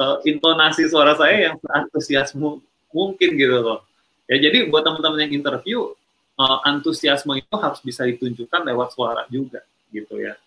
[0.00, 2.32] uh, intonasi suara saya yang antusias
[2.92, 3.84] mungkin gitu loh.
[4.24, 5.92] Ya jadi buat teman-teman yang interview
[6.40, 9.60] uh, antusiasme itu harus bisa ditunjukkan lewat suara juga
[9.92, 10.38] gitu ya.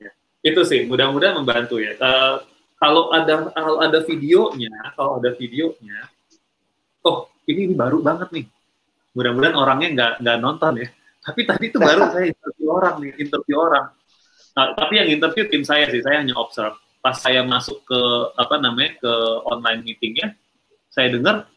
[0.00, 0.10] ya.
[0.40, 1.92] Itu sih mudah-mudahan membantu ya.
[2.00, 2.40] Uh,
[2.80, 6.08] kalau ada kalau ada videonya, kalau ada videonya,
[7.04, 8.46] oh ini, ini baru banget nih.
[9.14, 10.88] Mudah-mudahan orangnya nggak nggak nonton ya.
[11.24, 13.86] Tapi tadi itu baru saya interview orang nih, interview orang.
[14.54, 16.76] Nah, tapi yang interview tim saya sih, saya hanya observe.
[17.00, 18.00] Pas saya masuk ke
[18.36, 19.12] apa namanya ke
[19.48, 20.36] online meetingnya,
[20.92, 21.48] saya dengar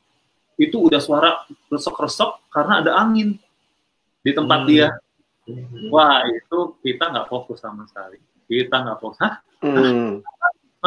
[0.58, 3.38] itu udah suara resok-resok karena ada angin
[4.26, 4.70] di tempat hmm.
[4.70, 4.90] dia.
[5.94, 8.20] Wah itu kita nggak fokus sama sekali.
[8.50, 9.20] Kita nggak fokus.
[9.22, 9.34] Hah?
[9.64, 10.20] Hmm.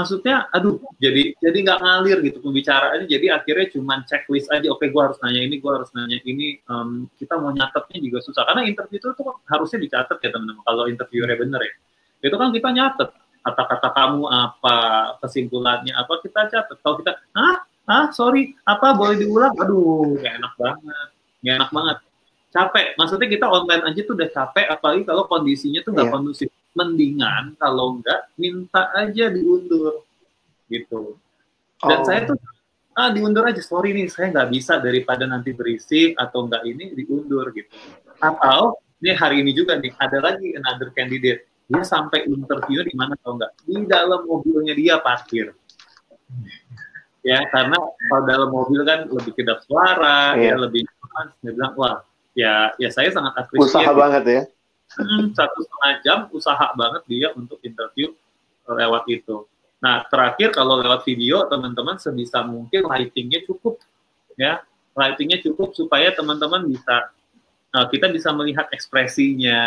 [0.00, 3.04] Maksudnya, aduh, jadi jadi nggak ngalir gitu pembicaraannya.
[3.04, 4.72] Jadi akhirnya cuma checklist aja.
[4.72, 6.56] Oke, gue harus nanya ini, gue harus nanya ini.
[6.64, 10.64] Um, kita mau nyatetnya juga susah karena interview itu tuh harusnya dicatat ya teman-teman.
[10.64, 11.74] Kalau interviewernya bener ya,
[12.24, 13.10] itu kan kita nyatet
[13.40, 14.76] kata-kata kamu apa,
[15.20, 16.76] kesimpulannya apa kita catat.
[16.80, 21.08] Kalau kita, ah ah sorry apa boleh diulang aduh gak enak banget
[21.42, 21.96] gak enak banget
[22.50, 26.14] capek maksudnya kita online aja tuh udah capek apalagi kalau kondisinya tuh nggak yeah.
[26.14, 30.06] kondusif mendingan kalau nggak minta aja diundur
[30.70, 31.18] gitu.
[31.80, 32.04] Dan oh.
[32.06, 32.38] saya tuh
[32.94, 37.50] ah diundur aja sorry nih saya nggak bisa daripada nanti berisik atau nggak ini diundur
[37.54, 37.70] gitu.
[38.22, 41.48] Atau ini hari ini juga nih ada lagi another candidate.
[41.70, 43.52] Dia sampai interview di mana tau nggak?
[43.62, 45.54] Di dalam mobilnya dia parkir.
[47.20, 50.56] Ya karena kalau dalam mobil kan lebih kedap suara iya.
[50.56, 50.82] ya lebih
[51.44, 52.00] dia bilang wah
[52.32, 54.42] ya ya saya sangat apresiasi usaha banget ya
[55.38, 58.10] satu setengah jam usaha banget dia untuk interview
[58.66, 59.46] lewat itu.
[59.80, 63.80] Nah terakhir kalau lewat video teman-teman sebisa mungkin lightingnya cukup
[64.36, 64.62] ya.
[64.94, 67.14] Lightingnya cukup supaya teman-teman bisa
[67.74, 69.60] uh, kita bisa melihat ekspresinya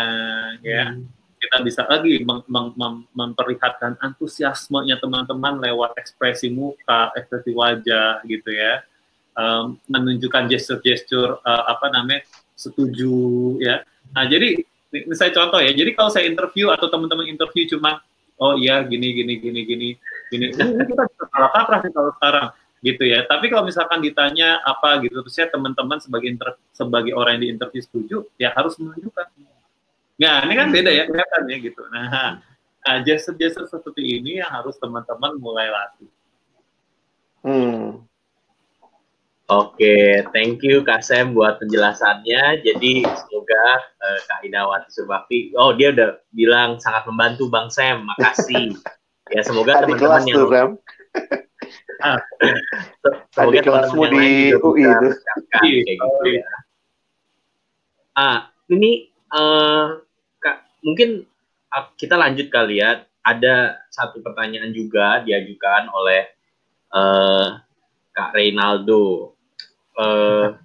[0.60, 0.94] ya.
[0.94, 1.08] Hmm.
[1.40, 8.48] Kita bisa lagi mem mem mem memperlihatkan antusiasmenya teman-teman lewat ekspresi muka, ekspresi wajah gitu
[8.48, 8.80] ya,
[9.36, 12.24] um, menunjukkan gesture-gesture uh, apa namanya
[12.56, 13.12] setuju
[13.60, 13.84] ya.
[14.16, 17.98] Nah jadi ini saya contoh ya, jadi kalau saya interview atau teman-teman interview cuma
[18.38, 19.88] oh iya gini gini gini gini
[20.30, 22.46] gini, ini kita bisa salah kaprah kalau sekarang
[22.84, 23.24] gitu ya.
[23.24, 27.80] Tapi kalau misalkan ditanya apa gitu, terusnya teman-teman sebagai inter, sebagai orang yang di interview
[27.80, 29.26] setuju, ya harus menunjukkan
[30.14, 31.82] Nah, ini kan beda ya kelihatannya gitu.
[31.90, 32.38] Nah,
[32.86, 36.06] nah gesture-gesture seperti ini yang harus teman-teman mulai latih.
[37.42, 38.06] Hmm.
[39.44, 42.64] Oke, okay, thank you Kak Sam buat penjelasannya.
[42.64, 43.64] Jadi semoga
[44.00, 48.72] uh, Kak Inawati Subakti, oh dia udah bilang sangat membantu Bang Sam, makasih.
[49.36, 50.70] ya semoga teman-teman yang tuh, Sam.
[52.00, 52.18] ah,
[53.36, 54.32] semoga teman-teman yang di
[54.64, 55.08] UI itu.
[55.52, 56.52] Kayak gitu ya.
[58.16, 60.00] Ah, ini uh,
[60.80, 61.28] mungkin
[62.00, 63.04] kita lanjut kali ya.
[63.20, 66.32] Ada satu pertanyaan juga diajukan oleh
[66.96, 67.60] uh,
[68.16, 69.33] Kak Reynaldo.
[69.94, 70.58] Uh,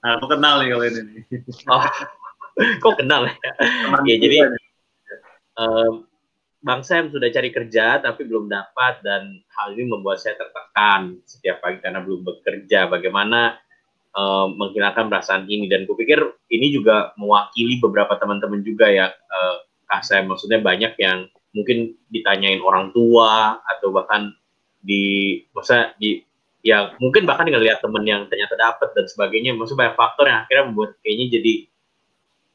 [0.00, 1.02] nah, aku kenal nih kalau ini.
[1.72, 1.84] oh,
[2.82, 3.34] kok kenal ya?
[4.08, 4.36] ya jadi
[5.60, 6.02] uh,
[6.66, 11.62] Bang Sam sudah cari kerja tapi belum dapat dan hal ini membuat saya tertekan setiap
[11.62, 12.90] pagi karena belum bekerja.
[12.90, 13.54] Bagaimana
[14.18, 16.18] uh, menghilangkan perasaan ini dan kupikir
[16.50, 20.26] ini juga mewakili beberapa teman-teman juga ya uh, Kak Sam.
[20.26, 24.34] Maksudnya banyak yang mungkin ditanyain orang tua atau bahkan
[24.82, 26.25] di masa di
[26.66, 30.64] ya mungkin bahkan ngelihat temen yang ternyata dapat dan sebagainya maksudnya banyak faktor yang akhirnya
[30.66, 31.54] membuat kayaknya jadi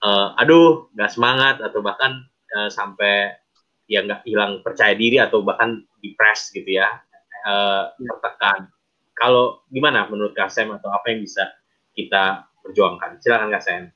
[0.03, 2.27] uh, aduh nggak semangat atau bahkan
[2.59, 3.39] uh, sampai
[3.87, 6.99] ya nggak hilang percaya diri atau bahkan depres gitu ya
[7.47, 8.67] uh, tertekan.
[9.15, 11.47] Kalau gimana menurut Kasem atau apa yang bisa
[11.95, 13.21] kita perjuangkan?
[13.23, 13.95] Silakan Kasem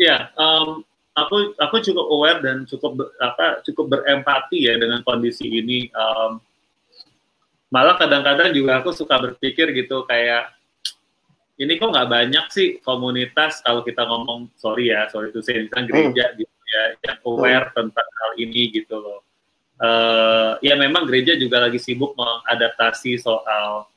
[0.00, 0.82] ya um,
[1.14, 6.42] aku aku cukup aware dan cukup apa cukup berempati ya dengan kondisi ini um,
[7.74, 10.54] malah kadang-kadang juga aku suka berpikir gitu kayak
[11.58, 15.90] ini kok nggak banyak sih komunitas kalau kita ngomong sorry ya sorry itu saya misalnya
[15.90, 16.36] gereja hmm.
[16.38, 17.74] gitu ya yang aware hmm.
[17.74, 19.20] tentang hal ini gitu loh
[19.82, 23.90] uh, ya memang gereja juga lagi sibuk mengadaptasi soal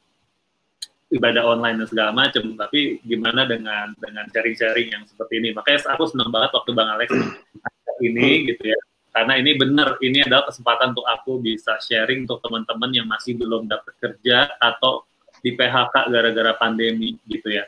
[1.14, 6.10] ibadah online dan segala macam tapi gimana dengan dengan sharing-sharing yang seperti ini makanya aku
[6.10, 7.10] senang banget waktu bang Alex
[8.10, 8.44] ini hmm.
[8.50, 8.80] gitu ya
[9.18, 13.66] karena ini benar ini adalah kesempatan untuk aku bisa sharing untuk teman-teman yang masih belum
[13.66, 15.10] dapat kerja atau
[15.42, 17.66] di PHK gara-gara pandemi gitu ya.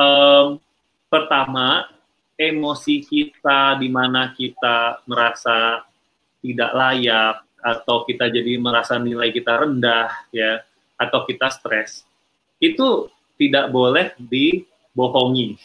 [0.00, 0.56] Um,
[1.12, 1.92] pertama,
[2.40, 5.84] emosi kita di mana kita merasa
[6.40, 10.62] tidak layak atau kita jadi merasa nilai kita rendah ya
[10.96, 12.06] atau kita stres
[12.62, 15.58] itu tidak boleh dibohongi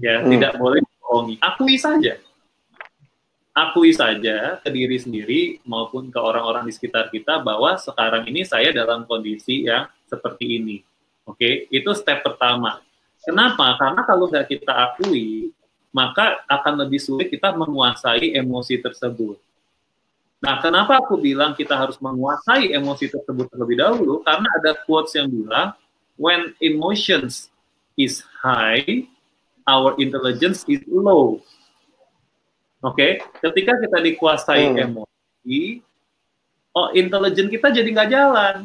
[0.00, 0.32] ya hmm.
[0.32, 2.16] tidak boleh dibohongi akui saja
[3.58, 8.70] akui saja ke diri sendiri maupun ke orang-orang di sekitar kita bahwa sekarang ini saya
[8.70, 10.76] dalam kondisi yang seperti ini.
[11.26, 11.54] Oke, okay?
[11.74, 12.78] itu step pertama.
[13.26, 13.74] Kenapa?
[13.76, 15.50] Karena kalau nggak kita akui,
[15.90, 19.36] maka akan lebih sulit kita menguasai emosi tersebut.
[20.38, 24.22] Nah, kenapa aku bilang kita harus menguasai emosi tersebut terlebih dahulu?
[24.22, 25.74] Karena ada quotes yang bilang,
[26.14, 27.50] when emotions
[27.98, 29.02] is high,
[29.66, 31.42] our intelligence is low.
[32.78, 33.42] Oke, okay?
[33.42, 34.84] ketika kita dikuasai hmm.
[34.86, 35.82] emosi,
[36.78, 38.56] oh intelijen kita jadi nggak jalan.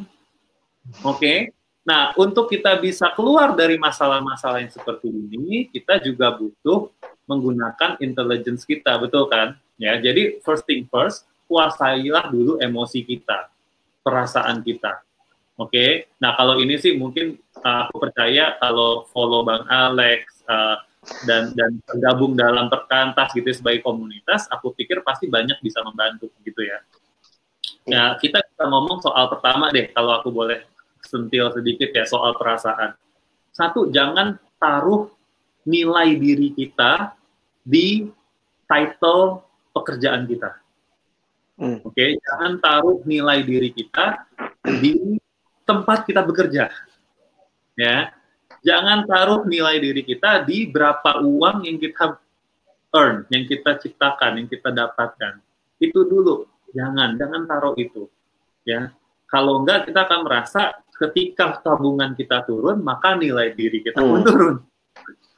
[1.02, 1.38] Oke, okay?
[1.82, 6.94] nah untuk kita bisa keluar dari masalah-masalah yang seperti ini, kita juga butuh
[7.26, 9.58] menggunakan intelligence kita, betul kan?
[9.82, 13.50] Ya, jadi first thing first, kuasailah dulu emosi kita,
[14.06, 15.02] perasaan kita.
[15.58, 15.92] Oke, okay?
[16.22, 20.78] nah kalau ini sih mungkin uh, aku percaya kalau follow Bang Alex, uh,
[21.28, 26.32] dan dan tergabung dalam perkantas gitu ya, sebagai komunitas, aku pikir pasti banyak bisa membantu
[26.44, 26.80] gitu ya.
[27.84, 30.64] Ya kita kita ngomong soal pertama deh, kalau aku boleh
[31.04, 32.96] sentil sedikit ya soal perasaan.
[33.54, 35.12] Satu, jangan taruh
[35.68, 37.14] nilai diri kita
[37.64, 38.08] di
[38.66, 39.44] title
[39.76, 40.58] pekerjaan kita.
[41.60, 41.80] Hmm.
[41.86, 42.10] Oke, okay?
[42.18, 44.26] jangan taruh nilai diri kita
[44.82, 45.20] di
[45.68, 46.72] tempat kita bekerja.
[47.78, 48.10] Ya,
[48.64, 52.18] jangan taruh nilai diri kita di berapa uang yang kita
[52.96, 55.44] earn, yang kita ciptakan, yang kita dapatkan.
[55.78, 58.08] Itu dulu, jangan, jangan taruh itu.
[58.64, 58.96] Ya,
[59.28, 64.28] kalau enggak kita akan merasa ketika tabungan kita turun, maka nilai diri kita pun hmm.
[64.28, 64.56] turun.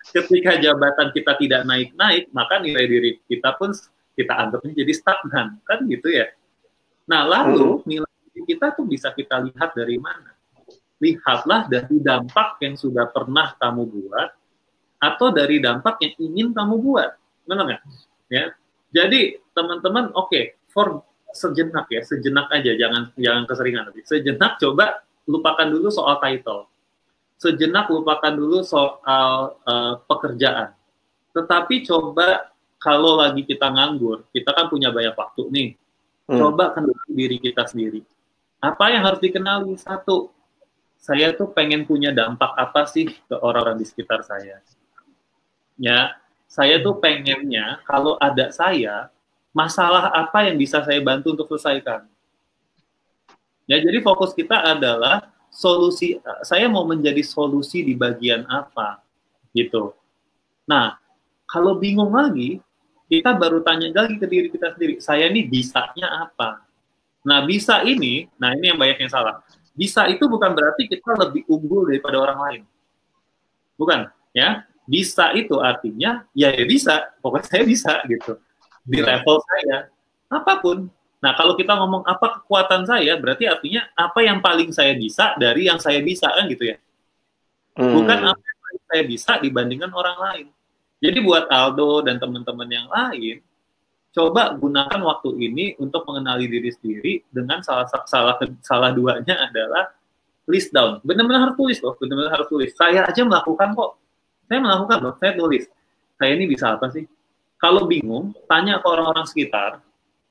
[0.06, 3.74] Ketika jabatan kita tidak naik-naik, maka nilai diri kita pun
[4.14, 6.30] kita anggapnya jadi stagnan, kan gitu ya.
[7.10, 7.84] Nah, lalu hmm.
[7.90, 10.35] nilai diri kita tuh bisa kita lihat dari mana?
[11.00, 14.30] Lihatlah dari dampak yang sudah pernah kamu buat
[15.00, 17.12] atau dari dampak yang ingin kamu buat.
[17.46, 17.82] Benar nggak?
[18.32, 18.46] Ya.
[18.96, 21.04] Jadi teman-teman, oke, okay, for
[21.36, 24.02] sejenak ya, sejenak aja, jangan jangan keseringan nanti.
[24.08, 26.72] Sejenak coba lupakan dulu soal title.
[27.36, 30.72] Sejenak lupakan dulu soal uh, pekerjaan.
[31.36, 35.70] Tetapi coba kalau lagi kita nganggur, kita kan punya banyak waktu nih.
[36.32, 36.40] Hmm.
[36.40, 38.02] Coba kenali diri kita sendiri.
[38.64, 39.76] Apa yang harus dikenali?
[39.76, 40.32] Satu,
[41.00, 44.58] saya tuh pengen punya dampak apa sih ke orang-orang di sekitar saya.
[45.78, 46.18] Ya,
[46.50, 49.14] saya tuh pengennya kalau ada saya,
[49.54, 52.10] masalah apa yang bisa saya bantu untuk selesaikan.
[53.70, 59.02] Ya, jadi fokus kita adalah solusi, saya mau menjadi solusi di bagian apa,
[59.54, 59.94] gitu.
[60.66, 60.98] Nah,
[61.46, 62.62] kalau bingung lagi,
[63.06, 66.66] kita baru tanya lagi ke diri kita sendiri, saya ini bisanya apa?
[67.26, 69.42] Nah, bisa ini, nah ini yang banyak yang salah
[69.76, 72.62] bisa itu bukan berarti kita lebih unggul daripada orang lain.
[73.76, 74.64] Bukan, ya.
[74.86, 78.38] Bisa itu artinya ya ya bisa, pokoknya saya bisa gitu.
[78.86, 79.18] Di iya.
[79.18, 79.90] level saya
[80.30, 80.88] apa pun.
[81.20, 85.66] Nah, kalau kita ngomong apa kekuatan saya, berarti artinya apa yang paling saya bisa dari
[85.66, 86.78] yang saya bisa kan gitu ya.
[87.76, 87.98] Hmm.
[87.98, 90.48] Bukan apa yang paling saya bisa dibandingkan orang lain.
[91.02, 93.42] Jadi buat Aldo dan teman-teman yang lain,
[94.16, 99.92] coba gunakan waktu ini untuk mengenali diri sendiri dengan salah salah salah duanya adalah
[100.48, 101.04] list down.
[101.04, 102.72] Benar-benar harus tulis loh, benar-benar harus tulis.
[102.80, 104.00] Saya aja melakukan kok.
[104.48, 105.68] Saya melakukan loh, saya tulis.
[106.16, 107.04] Saya ini bisa apa sih?
[107.60, 109.84] Kalau bingung, tanya ke orang-orang sekitar,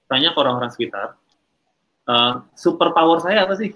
[0.08, 1.18] tanya ke orang-orang sekitar,
[2.08, 3.74] uh, super power saya apa sih?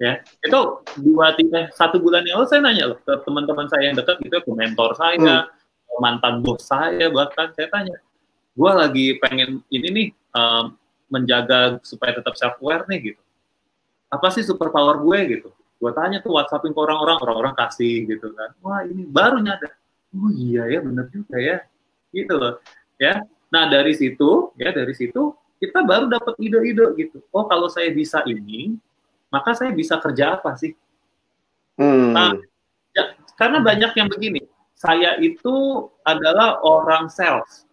[0.00, 0.60] ya itu
[1.04, 4.40] dua tiga satu bulan yang lalu saya nanya loh ke teman-teman saya yang dekat gitu
[4.40, 6.00] ke mentor saya hmm.
[6.00, 7.96] mantan bos saya bahkan saya tanya
[8.56, 10.72] gue lagi pengen ini nih um,
[11.12, 13.22] menjaga supaya tetap self aware nih gitu.
[14.08, 15.50] Apa sih super power gue gitu?
[15.76, 18.56] Gue tanya tuh whatsappin ke orang-orang orang-orang kasih gitu kan.
[18.64, 19.76] Wah ini baru nyadar.
[20.16, 21.60] Oh iya ya bener juga ya.
[22.10, 22.58] Gitu loh
[22.96, 23.20] ya.
[23.52, 27.20] Nah dari situ ya dari situ kita baru dapat ide-ide gitu.
[27.28, 28.80] Oh kalau saya bisa ini
[29.30, 30.72] maka saya bisa kerja apa sih?
[31.76, 32.14] Hmm.
[32.16, 32.32] Nah,
[32.96, 37.65] ya, karena banyak yang begini, saya itu adalah orang sales.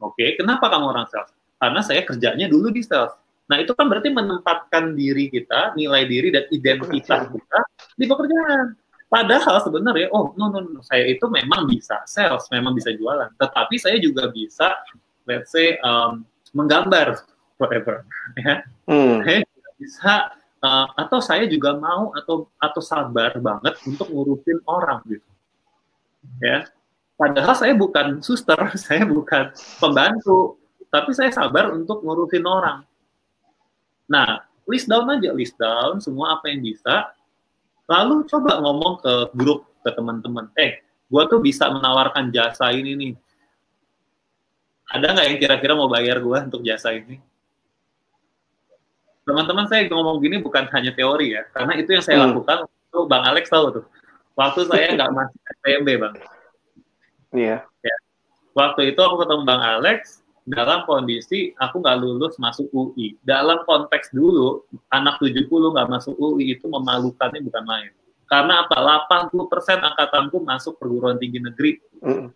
[0.00, 1.30] Oke, kenapa kamu orang sales?
[1.60, 3.12] Karena saya kerjanya dulu di sales.
[3.50, 7.58] Nah, itu kan berarti menempatkan diri kita, nilai diri dan identitas kita
[7.98, 8.78] di pekerjaan.
[9.10, 13.28] Padahal sebenarnya, oh, no, no, no, saya itu memang bisa sales, memang bisa jualan.
[13.36, 14.70] Tetapi saya juga bisa,
[15.26, 16.22] let's say, um,
[16.54, 17.20] menggambar,
[17.58, 18.06] whatever.
[18.38, 18.62] Ya.
[18.86, 19.26] Hmm.
[19.26, 19.42] Saya
[19.74, 20.14] bisa
[20.62, 25.28] uh, atau saya juga mau atau atau sabar banget untuk ngurusin orang gitu
[26.44, 26.68] ya
[27.20, 28.56] padahal saya bukan suster
[28.88, 30.56] saya bukan pembantu
[30.88, 32.80] tapi saya sabar untuk ngurusin orang
[34.08, 37.12] nah list down aja list down semua apa yang bisa
[37.84, 40.80] lalu coba ngomong ke grup ke teman-teman eh
[41.12, 43.12] gue tuh bisa menawarkan jasa ini nih
[44.88, 47.20] ada nggak yang kira-kira mau bayar gue untuk jasa ini
[49.30, 52.26] teman-teman saya ngomong gini bukan hanya teori ya, karena itu yang saya hmm.
[52.34, 53.84] lakukan itu Bang Alex tahu tuh.
[54.34, 56.14] Waktu saya nggak masuk SPMB Bang.
[57.34, 57.62] Iya.
[57.62, 57.96] Ya.
[58.54, 63.14] Waktu itu aku ketemu Bang Alex dalam kondisi aku nggak lulus masuk UI.
[63.22, 67.92] Dalam konteks dulu, anak 70 nggak masuk UI itu memalukannya bukan main.
[68.30, 68.78] Karena apa?
[69.10, 71.82] 80% angkatanku masuk perguruan tinggi negeri.
[71.98, 72.30] Mm.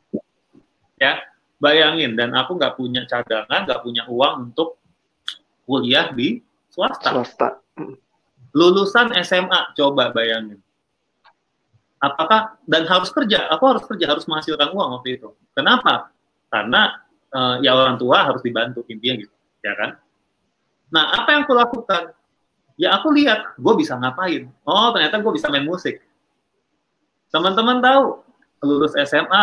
[0.98, 1.22] Ya,
[1.62, 2.18] bayangin.
[2.18, 4.83] Dan aku nggak punya cadangan, nggak punya uang untuk
[5.66, 7.14] kuliah di swasta.
[7.14, 7.48] Swasta.
[8.54, 10.59] Lulusan SMA, coba bayangin.
[12.05, 13.49] Apakah dan harus kerja?
[13.49, 15.33] Aku harus kerja, harus menghasilkan uang waktu itu.
[15.57, 16.12] Kenapa?
[16.53, 17.01] Karena
[17.33, 19.97] uh, ya orang tua harus dibantu intinya gitu, ya kan?
[20.93, 22.12] Nah, apa yang aku lakukan?
[22.77, 24.53] Ya aku lihat, gue bisa ngapain.
[24.69, 26.05] Oh, ternyata gue bisa main musik.
[27.33, 28.21] Teman-teman tahu,
[28.61, 29.43] lulus SMA,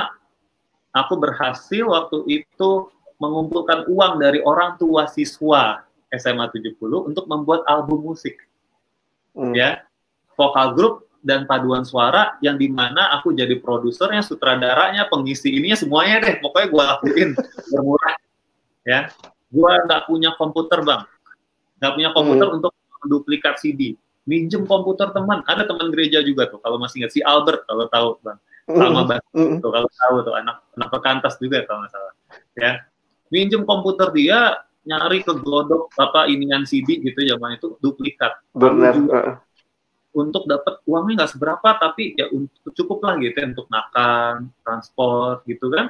[0.94, 2.70] aku berhasil waktu itu
[3.18, 5.82] mengumpulkan uang dari orang tua siswa
[6.14, 8.38] SMA 70 untuk membuat album musik.
[9.34, 9.56] Hmm.
[9.56, 9.88] Ya.
[10.36, 16.18] Vokal grup dan paduan suara yang di mana aku jadi produsernya, sutradaranya, pengisi ininya semuanya
[16.26, 16.36] deh.
[16.42, 17.30] Pokoknya gue lakuin
[17.70, 18.16] bermurah.
[18.82, 19.00] Ya.
[19.52, 21.04] Gue nggak punya komputer bang,
[21.84, 22.58] nggak punya komputer hmm.
[22.58, 22.72] untuk
[23.06, 24.00] duplikat CD.
[24.24, 26.62] Minjem komputer teman, ada teman gereja juga tuh.
[26.64, 28.40] Kalau masih ingat si Albert kalau tahu bang,
[28.72, 29.60] sama bang, hmm.
[29.60, 32.14] tuh kalau tahu tuh anak anak pekantas juga kalau nggak salah.
[32.56, 32.72] Ya,
[33.28, 34.56] minjem komputer dia,
[34.88, 38.40] nyari ke glodok apa inian CD gitu zaman itu duplikat.
[38.56, 38.96] Benar.
[40.12, 42.28] Untuk dapat uangnya nggak seberapa tapi ya
[42.76, 45.88] cukup lah gitu ya, untuk makan, transport gitu kan.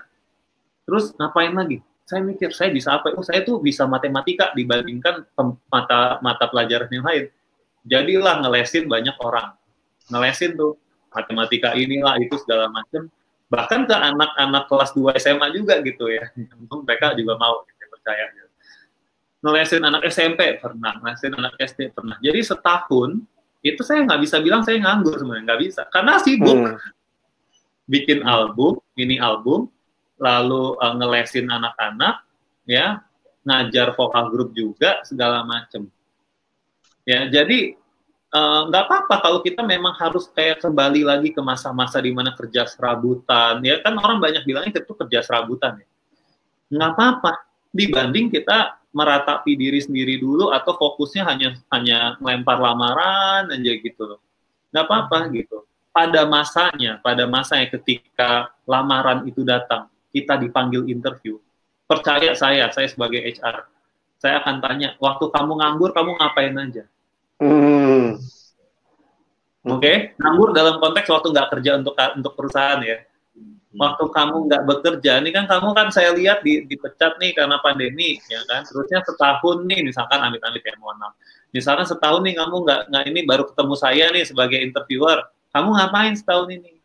[0.86, 1.82] Terus ngapain lagi?
[2.06, 3.16] Saya mikir saya bisa apa?
[3.18, 5.26] Oh saya tuh bisa matematika dibandingkan
[5.74, 7.26] mata mata pelajaran yang lain.
[7.82, 9.58] Jadilah ngelesin banyak orang.
[10.14, 10.78] Ngelesin tuh
[11.10, 13.10] matematika inilah itu segala macam
[13.52, 16.30] bahkan ke anak-anak kelas 2 SMA juga gitu ya.
[16.62, 18.52] Untung mereka juga mau gitu, percaya gitu
[19.42, 22.18] ngelesin anak SMP pernah, ngelesin anak SD pernah.
[22.22, 23.26] Jadi setahun
[23.62, 26.78] itu saya nggak bisa bilang saya nganggur sebenarnya nggak bisa karena sibuk hmm.
[27.86, 29.70] bikin album, ini album,
[30.18, 32.26] lalu uh, ngelesin anak-anak,
[32.66, 33.06] ya
[33.46, 35.90] ngajar vokal grup juga segala macem.
[37.06, 37.78] Ya jadi
[38.34, 42.34] uh, nggak uh, apa-apa kalau kita memang harus kayak kembali lagi ke masa-masa di mana
[42.34, 45.88] kerja serabutan, ya kan orang banyak bilangnya itu kerja serabutan ya.
[46.72, 47.32] Nggak apa-apa
[47.70, 54.20] dibanding kita meratapi diri sendiri dulu atau fokusnya hanya hanya melempar lamaran aja gitu loh.
[54.72, 55.64] Nggak apa-apa gitu.
[55.92, 61.36] Pada masanya, pada masanya ketika lamaran itu datang, kita dipanggil interview.
[61.84, 63.68] Percaya saya, saya sebagai HR,
[64.16, 66.84] saya akan tanya, waktu kamu nganggur, kamu ngapain aja?
[67.44, 68.16] Hmm.
[69.68, 69.96] Oke, okay?
[70.16, 73.04] nganggur dalam konteks waktu nggak kerja untuk untuk perusahaan ya
[73.76, 78.20] waktu kamu nggak bekerja, ini kan kamu kan saya lihat di, dipecat nih karena pandemi,
[78.28, 78.68] ya kan?
[78.68, 81.16] Terusnya setahun nih, misalkan amit-amit ya mohon maaf.
[81.56, 85.24] Misalkan setahun nih kamu nggak nggak ini baru ketemu saya nih sebagai interviewer,
[85.56, 86.80] kamu ngapain setahun ini?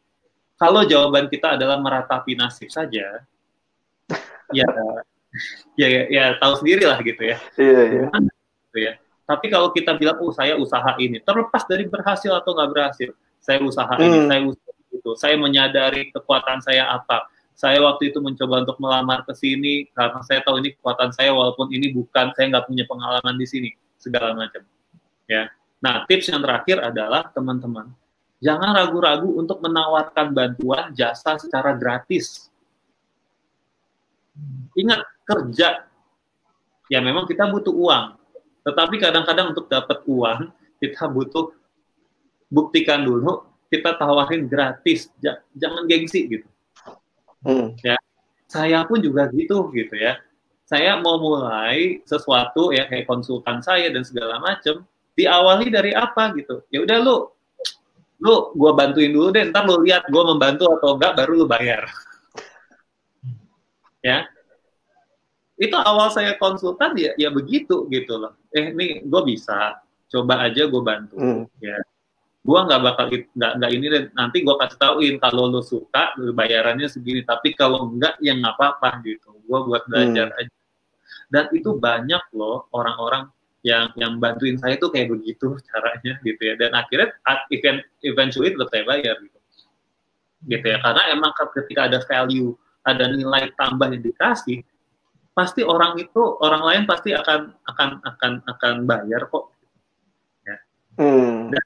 [0.56, 3.20] Kalau jawaban kita adalah meratapi nasib saja,
[4.54, 4.66] ya
[5.80, 8.04] ya, ya ya tahu sendiri lah gitu ya Iya, iya.
[8.70, 8.92] gitu ya
[9.26, 13.10] tapi kalau kita bilang oh saya usaha ini terlepas dari berhasil atau nggak berhasil
[13.42, 14.28] saya usaha ini Hmm.
[14.30, 14.65] saya usaha
[15.06, 17.30] itu saya menyadari kekuatan saya apa.
[17.54, 21.70] Saya waktu itu mencoba untuk melamar ke sini karena saya tahu ini kekuatan saya walaupun
[21.70, 24.66] ini bukan saya nggak punya pengalaman di sini segala macam.
[25.30, 25.54] Ya.
[25.78, 27.94] Nah tips yang terakhir adalah teman-teman
[28.42, 32.50] jangan ragu-ragu untuk menawarkan bantuan jasa secara gratis.
[34.74, 35.86] Ingat kerja.
[36.90, 38.18] Ya memang kita butuh uang
[38.66, 40.50] tetapi kadang-kadang untuk dapat uang
[40.82, 41.54] kita butuh
[42.50, 46.48] buktikan dulu kita tawarin gratis Ja- jangan gengsi gitu.
[47.46, 47.78] Hmm.
[48.46, 50.18] saya pun juga gitu gitu ya.
[50.66, 54.82] Saya mau mulai sesuatu ya kayak konsultan saya dan segala macem
[55.18, 56.62] diawali dari apa gitu.
[56.70, 57.16] Ya udah lu
[58.22, 61.86] lu gua bantuin dulu deh ntar lu lihat gua membantu atau enggak baru lu bayar.
[64.02, 64.30] Ya.
[65.58, 68.38] Itu awal saya konsultan ya ya begitu gitu loh.
[68.54, 69.82] Eh nih gue bisa.
[70.06, 71.18] Coba aja gue bantu.
[71.18, 71.42] Hmm.
[71.58, 71.82] ya
[72.46, 74.02] gua nggak bakal nggak nggak ini deh.
[74.14, 77.26] Nanti gua kasih tauin kalau lo suka bayarannya segini.
[77.26, 79.34] Tapi kalau enggak ya nggak apa-apa gitu.
[79.50, 80.54] Gua buat belajar aja.
[81.26, 83.26] Dan itu banyak loh orang-orang
[83.66, 86.54] yang yang bantuin saya tuh kayak begitu caranya gitu ya.
[86.54, 87.10] Dan akhirnya
[87.50, 89.38] event eventually tetap saya bayar gitu.
[90.46, 90.78] Gitu ya.
[90.78, 92.54] Karena emang ketika ada value
[92.86, 94.62] ada nilai tambah yang dikasih
[95.34, 99.52] pasti orang itu orang lain pasti akan akan akan akan bayar kok.
[100.96, 101.52] Hmm.
[101.52, 101.64] dan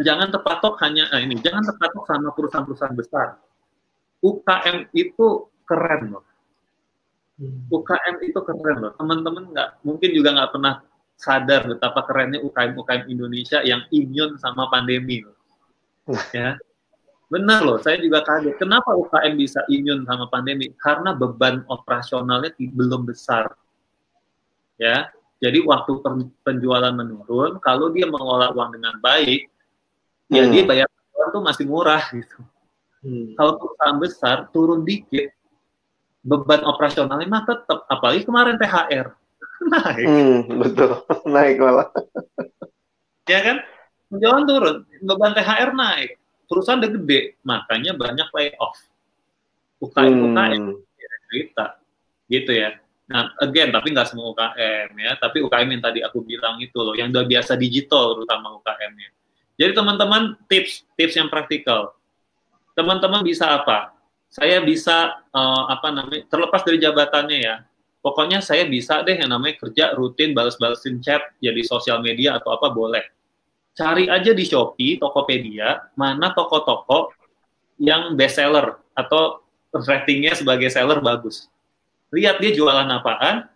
[0.00, 3.28] jangan terpatok hanya nah ini jangan terpatok sama perusahaan-perusahaan besar.
[4.24, 6.24] UKM itu keren loh.
[7.68, 8.92] UKM itu keren loh.
[8.96, 10.74] Teman-teman nggak mungkin juga nggak pernah
[11.18, 15.36] sadar betapa kerennya UKM UKM Indonesia yang imun sama pandemi loh.
[16.34, 16.56] Ya.
[17.28, 18.56] Benar loh saya juga kaget.
[18.56, 20.72] Kenapa UKM bisa imun sama pandemi?
[20.76, 23.52] Karena beban operasionalnya belum besar.
[24.80, 25.12] Ya.
[25.42, 25.98] Jadi waktu
[26.46, 29.51] penjualan menurun kalau dia mengelola uang dengan baik
[30.32, 30.50] ya Hmm.
[30.50, 32.38] dia bayar penjualan tuh masih murah gitu.
[33.02, 33.34] Hmm.
[33.34, 35.34] kalau perusahaan besar turun dikit
[36.22, 39.10] beban operasionalnya mah tetap apalagi kemarin THR
[39.72, 40.06] naik.
[40.06, 40.90] Hmm, betul.
[41.28, 41.90] Naik malah.
[43.24, 43.56] ya kan?
[44.06, 46.18] Penjualan turun beban THR naik.
[46.46, 48.78] Perusahaan udah gede makanya banyak layoff.
[49.78, 50.78] UKM UKM Hmm.
[51.26, 51.64] cerita.
[52.26, 52.70] Gitu ya.
[53.04, 55.12] Nah again tapi nggak semua UKM ya.
[55.16, 59.10] Tapi UKM yang tadi aku bilang itu loh yang udah biasa digital terutama UKM-nya
[59.62, 61.94] jadi teman-teman tips tips yang praktikal.
[62.74, 63.94] Teman-teman bisa apa?
[64.26, 67.56] Saya bisa eh, apa namanya terlepas dari jabatannya ya.
[68.02, 72.50] Pokoknya saya bisa deh yang namanya kerja rutin balas-balasin chat ya di sosial media atau
[72.50, 73.06] apa boleh.
[73.78, 77.14] Cari aja di Shopee Tokopedia mana toko-toko
[77.78, 81.46] yang best seller atau ratingnya sebagai seller bagus.
[82.10, 83.46] Lihat dia jualan apaan,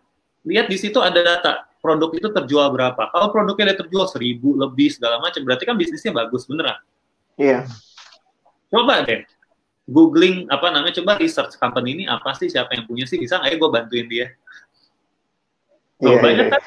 [0.46, 3.08] lihat di situ ada data produk itu terjual berapa.
[3.12, 6.78] Kalau produknya udah terjual seribu lebih segala macam, berarti kan bisnisnya bagus beneran.
[7.36, 7.68] Iya.
[8.72, 9.22] Coba deh,
[9.86, 13.54] googling apa namanya, coba research company ini apa sih, siapa yang punya sih, bisa nggak
[13.54, 14.26] ya gue bantuin dia.
[16.02, 16.52] Iya, banyak iya.
[16.52, 16.62] kan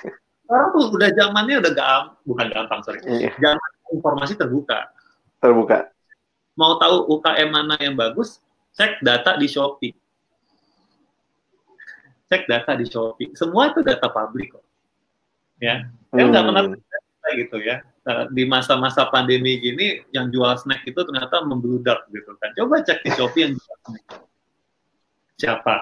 [0.49, 4.89] sekarang tuh udah zamannya udah gampang, bukan gampang sorry, Iya, zaman informasi terbuka.
[5.37, 5.93] terbuka.
[6.57, 8.41] Mau tahu UKM mana yang bagus,
[8.73, 9.93] cek data di Shopee.
[12.27, 13.31] Cek data di Shopee.
[13.37, 14.65] Semua itu data publik kok.
[15.59, 15.75] Ya,
[16.09, 16.73] saya nggak pernah Hmm.
[16.75, 17.77] percaya gitu ya.
[18.09, 22.49] Eh, Di masa-masa pandemi gini, yang jual snack itu ternyata membludak gitu kan.
[22.55, 24.03] Coba cek di Shopee yang jual snack.
[25.35, 25.75] Siapa?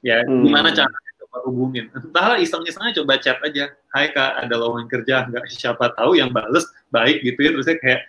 [0.00, 0.46] Ya, Hmm.
[0.46, 1.90] gimana caranya coba hubungin.
[1.90, 3.74] Entahlah iseng-isengnya coba chat aja.
[3.90, 5.42] Hai kak, ada lowongan kerja nggak?
[5.50, 7.50] Siapa tahu yang bales baik gitu ya.
[7.54, 8.00] Terusnya kayak,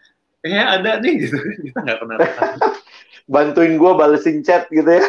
[0.46, 1.38] eh ada nih gitu.
[1.66, 2.56] Kita nggak pernah tahu.
[3.30, 5.06] Bantuin gua balesin chat gitu ya.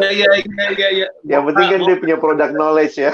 [0.00, 0.88] Iya, iya, iya, iya.
[1.24, 1.38] Ya.
[1.38, 3.12] Yang penting kan Kak, dia punya product knowledge ya.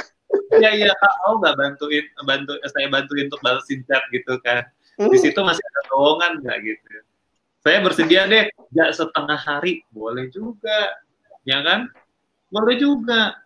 [0.51, 1.15] Iya iya kak.
[1.27, 4.67] Mau nggak bantuin bantu saya bantuin untuk balesin chat gitu kan?
[4.99, 6.87] Di situ masih ada lowongan nggak gitu?
[7.61, 9.85] Saya bersedia deh kerja setengah hari.
[9.91, 10.97] Boleh juga
[11.47, 11.91] ya kan?
[12.51, 13.39] Boleh juga.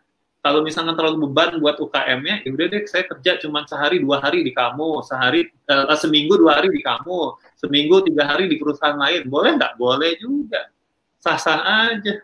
[0.44, 4.44] Kalau misalkan terlalu beban buat UKM-nya ya udah deh saya kerja cuma sehari dua hari
[4.44, 9.24] di kamu sehari eh, seminggu dua hari di kamu seminggu tiga hari di perusahaan lain.
[9.24, 9.80] Boleh nggak?
[9.80, 10.68] Boleh juga.
[11.16, 12.20] Sah sah aja.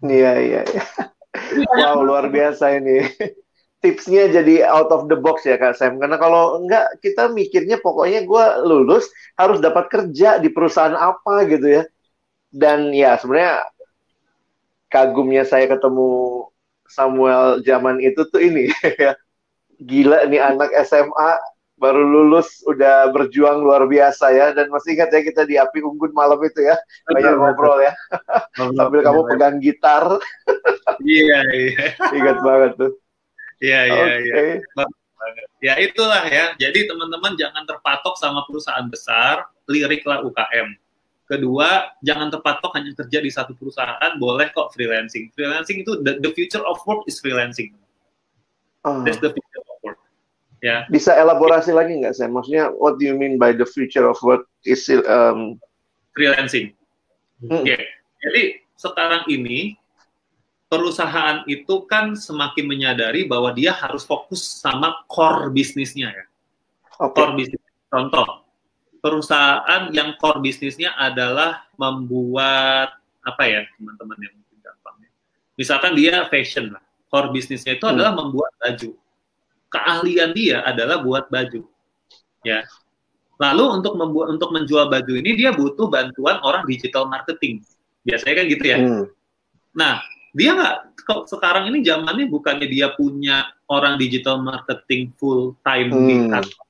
[0.00, 0.84] Iya, iya, iya.
[1.68, 3.04] Wow, luar biasa ini.
[3.84, 6.00] Tipsnya jadi out of the box ya Kak Sam.
[6.00, 11.68] Karena kalau enggak, kita mikirnya pokoknya gua lulus harus dapat kerja di perusahaan apa gitu
[11.68, 11.84] ya.
[12.48, 13.68] Dan ya sebenarnya
[14.88, 16.48] kagumnya saya ketemu
[16.88, 18.72] Samuel zaman itu tuh ini
[19.04, 19.12] ya.
[19.76, 21.36] Gila nih anak SMA
[21.76, 24.56] baru lulus udah berjuang luar biasa ya.
[24.56, 27.92] Dan masih ingat ya kita di api unggun malam itu ya banyak ngobrol ya.
[28.56, 30.08] Sambil kamu pegang gitar.
[31.04, 31.84] Iya iya.
[32.16, 33.03] Ingat banget tuh
[33.62, 34.36] iya iya iya
[35.62, 40.76] ya itulah ya jadi teman-teman jangan terpatok sama perusahaan besar liriklah UKM
[41.24, 46.30] kedua jangan terpatok hanya kerja di satu perusahaan boleh kok freelancing freelancing itu the, the
[46.36, 47.72] future of work is freelancing
[48.84, 49.00] oh.
[49.02, 49.64] that's the future
[50.64, 50.88] Ya.
[50.88, 52.32] Bisa elaborasi lagi nggak saya?
[52.32, 55.60] Maksudnya what do you mean by the future of work is um...
[56.16, 56.72] freelancing?
[57.44, 57.60] Hmm.
[57.60, 57.84] Okay.
[58.24, 59.76] Jadi sekarang ini
[60.68, 66.24] perusahaan itu kan semakin menyadari bahwa dia harus fokus sama core bisnisnya ya.
[66.98, 67.14] Okay.
[67.14, 67.62] Core bisnis.
[67.90, 68.42] Contoh,
[68.98, 74.96] perusahaan yang core bisnisnya adalah membuat apa ya teman-teman yang mungkin gampang.
[75.54, 76.82] Misalkan dia fashion lah.
[77.08, 77.94] Core bisnisnya itu hmm.
[77.94, 78.98] adalah membuat baju
[79.74, 81.66] keahlian dia adalah buat baju.
[82.46, 82.62] Ya.
[83.42, 87.66] Lalu untuk membuat untuk menjual baju ini dia butuh bantuan orang digital marketing.
[88.06, 88.78] Biasanya kan gitu ya.
[88.78, 89.04] Hmm.
[89.74, 89.98] Nah,
[90.34, 90.76] dia nggak
[91.30, 96.06] sekarang ini zamannya bukannya dia punya orang digital marketing full time hmm.
[96.10, 96.66] di kantor.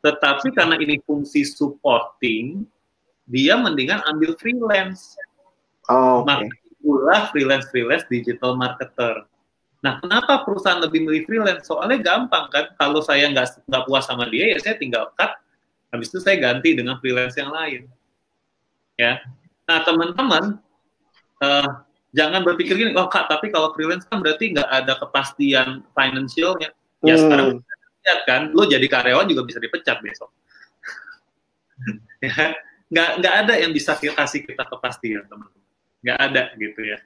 [0.00, 2.64] Tetapi karena ini fungsi supporting,
[3.28, 5.20] dia mendingan ambil freelance.
[5.92, 6.48] Oh, okay.
[6.48, 9.26] Makanya freelance freelance digital marketer.
[9.84, 11.68] Nah, kenapa perusahaan lebih milih freelance?
[11.68, 15.36] Soalnya gampang kan, kalau saya nggak nggak puas sama dia, ya saya tinggal cut,
[15.92, 17.86] habis itu saya ganti dengan freelance yang lain.
[18.96, 19.20] Ya,
[19.68, 20.56] nah teman-teman
[21.44, 21.84] uh,
[22.14, 26.70] jangan berpikir gini, oh kak, tapi kalau freelance kan berarti nggak ada kepastian financialnya.
[27.02, 27.22] Ya hmm.
[27.22, 27.48] sekarang
[28.06, 30.30] lihat kan, lo jadi karyawan juga bisa dipecat besok.
[32.24, 32.54] ya,
[32.92, 35.70] nggak nggak ada yang bisa kasih kita kepastian teman-teman,
[36.06, 36.98] nggak ada gitu ya.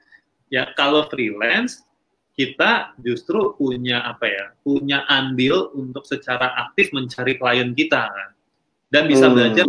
[0.51, 1.81] Ya kalau freelance
[2.35, 8.29] kita justru punya apa ya punya andil untuk secara aktif mencari klien kita kan
[8.87, 9.35] dan bisa hmm.
[9.35, 9.65] belajar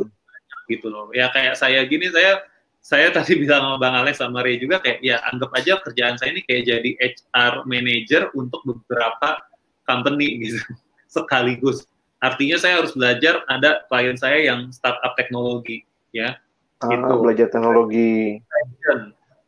[0.71, 2.39] gitu loh ya kayak saya gini saya
[2.83, 6.35] saya tadi bilang sama bang Alex sama Ray juga kayak ya anggap aja kerjaan saya
[6.35, 9.39] ini kayak jadi HR manager untuk beberapa
[9.87, 10.59] company gitu
[11.15, 11.87] sekaligus
[12.19, 16.37] artinya saya harus belajar ada klien saya yang startup teknologi ya
[16.83, 18.43] ah, gitu belajar teknologi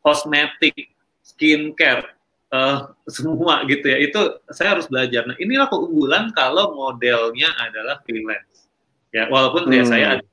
[0.00, 2.14] kosmetik skincare
[2.54, 4.20] uh, semua gitu ya itu
[4.52, 5.26] saya harus belajar.
[5.26, 8.70] Nah inilah keunggulan kalau modelnya adalah freelance.
[9.10, 9.74] Ya walaupun hmm.
[9.74, 10.24] ya saya ada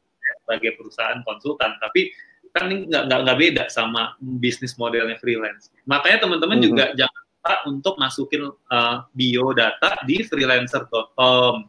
[0.46, 2.12] sebagai perusahaan konsultan, tapi
[2.52, 5.72] kan ini nggak nggak beda sama bisnis modelnya freelance.
[5.88, 6.66] Makanya teman-teman hmm.
[6.68, 11.66] juga jangan lupa untuk masukin uh, biodata di freelancer.com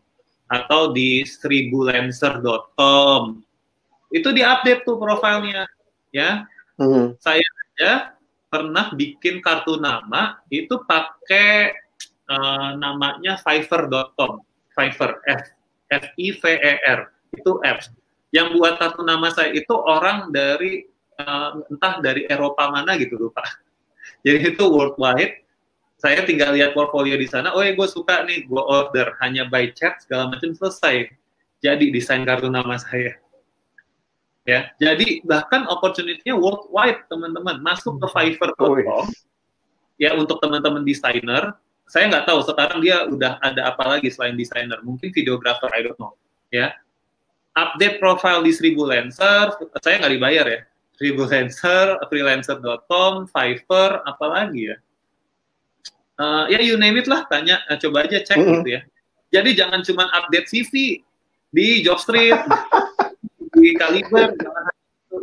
[0.50, 3.22] atau di seribulancer.com.
[4.12, 5.64] Itu diupdate tuh profilnya,
[6.12, 6.44] ya.
[6.76, 7.16] Hmm.
[7.16, 8.12] Saya aja
[8.52, 11.72] pernah bikin kartu nama itu pakai
[12.28, 14.44] uh, namanya Fiverr.com,
[14.76, 15.56] Fiverr F
[15.88, 17.00] F I V E R
[17.32, 17.88] itu apps.
[18.32, 20.88] Yang buat kartu nama saya itu orang dari
[21.20, 23.44] uh, entah dari Eropa mana gitu lupa.
[24.26, 25.44] Jadi itu worldwide.
[26.00, 27.54] Saya tinggal lihat portfolio di sana.
[27.54, 31.06] Oh ya gue suka nih, gue order hanya by chat segala macam selesai.
[31.62, 33.22] Jadi desain kartu nama saya
[34.42, 39.06] ya jadi bahkan opportunity-nya worldwide teman-teman masuk ke Fiverr.com oh,
[40.02, 41.54] ya untuk teman-teman desainer
[41.86, 45.98] saya nggak tahu sekarang dia udah ada apa lagi selain desainer mungkin videographer I don't
[46.02, 46.18] know
[46.50, 46.74] ya
[47.52, 50.60] update profile di Seribu Lancer saya nggak dibayar ya.
[50.96, 54.76] Seribu Lancer freelancer.com Fiverr apalagi ya.
[56.20, 58.54] Uh, ya you name it lah tanya uh, coba aja cek mm -hmm.
[58.60, 58.80] gitu ya.
[59.32, 61.00] Jadi jangan cuma update CV
[61.52, 62.36] di Jobstreet
[63.56, 64.36] di kaliber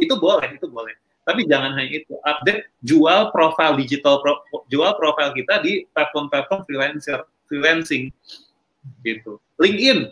[0.02, 0.16] itu.
[0.18, 0.96] Boleh itu boleh.
[1.30, 7.22] Tapi jangan hanya itu update jual profil digital pro, jual profil kita di platform-platform freelancer
[7.46, 8.10] freelancing.
[9.06, 9.38] Gitu.
[9.62, 10.10] LinkedIn.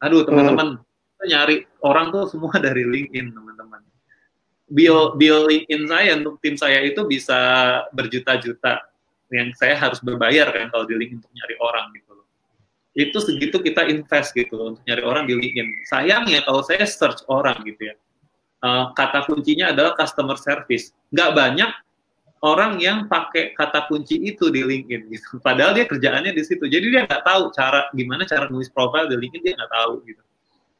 [0.00, 0.80] Aduh teman-teman.
[0.80, 0.85] hmm.
[1.24, 3.80] Nyari orang tuh semua dari LinkedIn teman-teman
[4.66, 7.38] bill bill LinkedIn saya untuk tim saya itu bisa
[7.94, 8.82] berjuta-juta
[9.30, 12.06] yang saya harus berbayar kan kalau di LinkedIn untuk nyari orang gitu
[12.96, 15.84] itu segitu kita invest gitu untuk nyari orang di LinkedIn.
[15.84, 17.94] Sayangnya kalau saya search orang gitu ya,
[18.64, 20.96] uh, kata kuncinya adalah customer service.
[21.12, 21.70] Nggak banyak
[22.40, 25.36] orang yang pakai kata kunci itu di LinkedIn gitu.
[25.44, 26.64] Padahal dia kerjaannya di situ.
[26.64, 30.22] Jadi dia nggak tahu cara gimana cara nulis profile di LinkedIn dia nggak tahu gitu.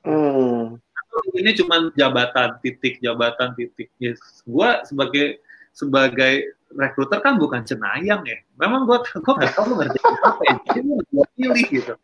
[0.07, 0.79] Hmm.
[1.35, 3.91] Ini cuma jabatan titik jabatan titik.
[3.99, 4.15] Ya,
[4.47, 5.43] gue sebagai
[5.75, 8.39] sebagai rekruter kan bukan cenayang ya.
[8.57, 10.57] Memang gue gue nggak tahu lu ngerjain apa ya.
[10.71, 11.95] Jadi gue pilih gitu.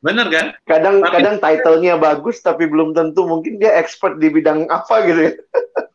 [0.00, 0.46] Bener kan?
[0.64, 5.20] Kadang tapi, kadang title-nya bagus tapi belum tentu mungkin dia expert di bidang apa gitu
[5.30, 5.32] ya.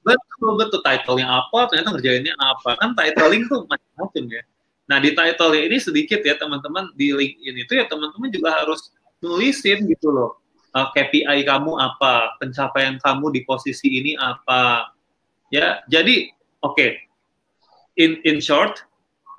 [0.06, 4.44] betul betul title-nya apa ternyata ngerjainnya apa kan titling tuh macam-macam ya.
[4.86, 9.90] Nah di title ini sedikit ya teman-teman di LinkedIn itu ya teman-teman juga harus nulisin
[9.90, 10.38] gitu loh.
[10.76, 14.92] Uh, KPI kamu apa, pencapaian kamu di posisi ini apa.
[15.48, 16.28] Ya, jadi
[16.60, 16.76] oke.
[16.76, 16.92] Okay.
[17.96, 18.84] In in short,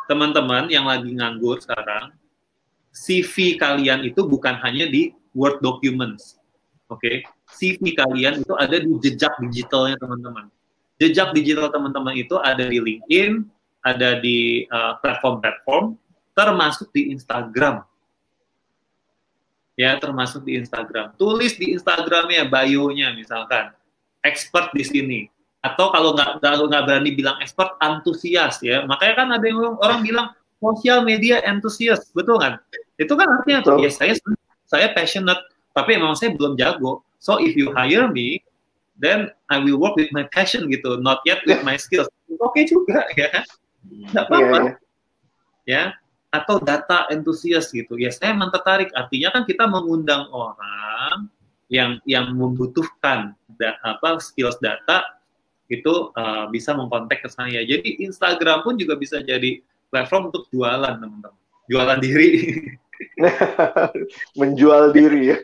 [0.09, 2.17] teman-teman yang lagi nganggur sekarang,
[2.97, 6.41] CV kalian itu bukan hanya di Word documents.
[6.89, 7.17] Oke, okay?
[7.53, 10.49] CV kalian itu ada di jejak digitalnya teman-teman.
[10.97, 13.45] Jejak digital teman-teman itu ada di LinkedIn,
[13.85, 17.85] ada di uh, platform-platform, uh, termasuk di Instagram.
[19.77, 21.13] Ya, termasuk di Instagram.
[21.21, 23.77] Tulis di Instagramnya, bio-nya misalkan,
[24.25, 25.21] expert di sini.
[25.61, 28.89] Atau kalau nggak kalau nggak berani bilang expert, antusias ya.
[28.89, 30.33] Makanya kan ada yang orang bilang
[30.65, 32.57] sosial media antusias, betul kan?
[32.97, 34.17] Itu kan artinya tuh, ya saya
[34.65, 35.45] saya passionate,
[35.77, 37.05] tapi memang saya belum jago.
[37.21, 38.41] So if you hire me,
[38.97, 42.09] then I will work with my passion gitu, not yet with my skills.
[42.41, 43.45] Oke okay juga ya,
[44.13, 44.59] nggak iya, apa-apa.
[44.59, 44.65] Yeah,
[45.69, 45.89] yeah.
[45.93, 47.97] Ya, atau data entusias gitu.
[47.97, 48.91] Ya saya memang tertarik.
[48.93, 51.31] Artinya kan kita mengundang orang
[51.67, 55.03] yang yang membutuhkan da, apa skills data
[55.67, 57.63] itu uh, bisa mengkontak ke saya.
[57.67, 59.59] Jadi Instagram pun juga bisa jadi
[59.91, 61.43] platform untuk jualan teman-teman.
[61.67, 62.31] Jualan diri.
[64.39, 65.39] Menjual diri ya.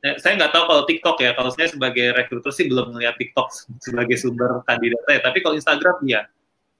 [0.00, 1.30] Eh, saya nggak tahu kalau TikTok ya.
[1.36, 3.52] Kalau saya sebagai rekruter sih belum melihat TikTok
[3.84, 5.20] sebagai sumber kandidat saya.
[5.20, 6.24] Tapi kalau Instagram ya,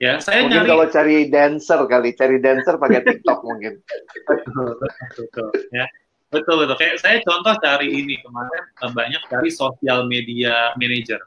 [0.01, 0.71] ya saya mungkin nyari.
[0.73, 3.79] kalau cari dancer kali, cari dancer pakai TikTok mungkin.
[4.27, 4.81] betul,
[5.17, 5.87] betul, ya.
[6.31, 6.77] Betul betul.
[6.79, 11.19] Kayak saya contoh cari ini kemarin eh, banyak cari sosial media manager,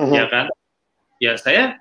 [0.00, 0.16] uh -huh.
[0.16, 0.46] ya kan?
[1.20, 1.80] Ya saya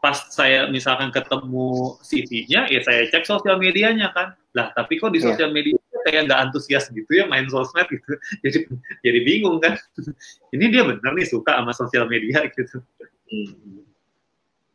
[0.00, 4.36] pas saya misalkan ketemu CV-nya, ya saya cek sosial medianya kan.
[4.52, 5.32] Lah tapi kok di iya.
[5.32, 8.12] sosial media kayak nggak antusias gitu ya main sosmed gitu
[8.44, 8.58] jadi
[9.04, 9.76] jadi bingung kan
[10.56, 12.80] ini dia benar nih suka sama sosial media gitu
[13.28, 13.89] hmm.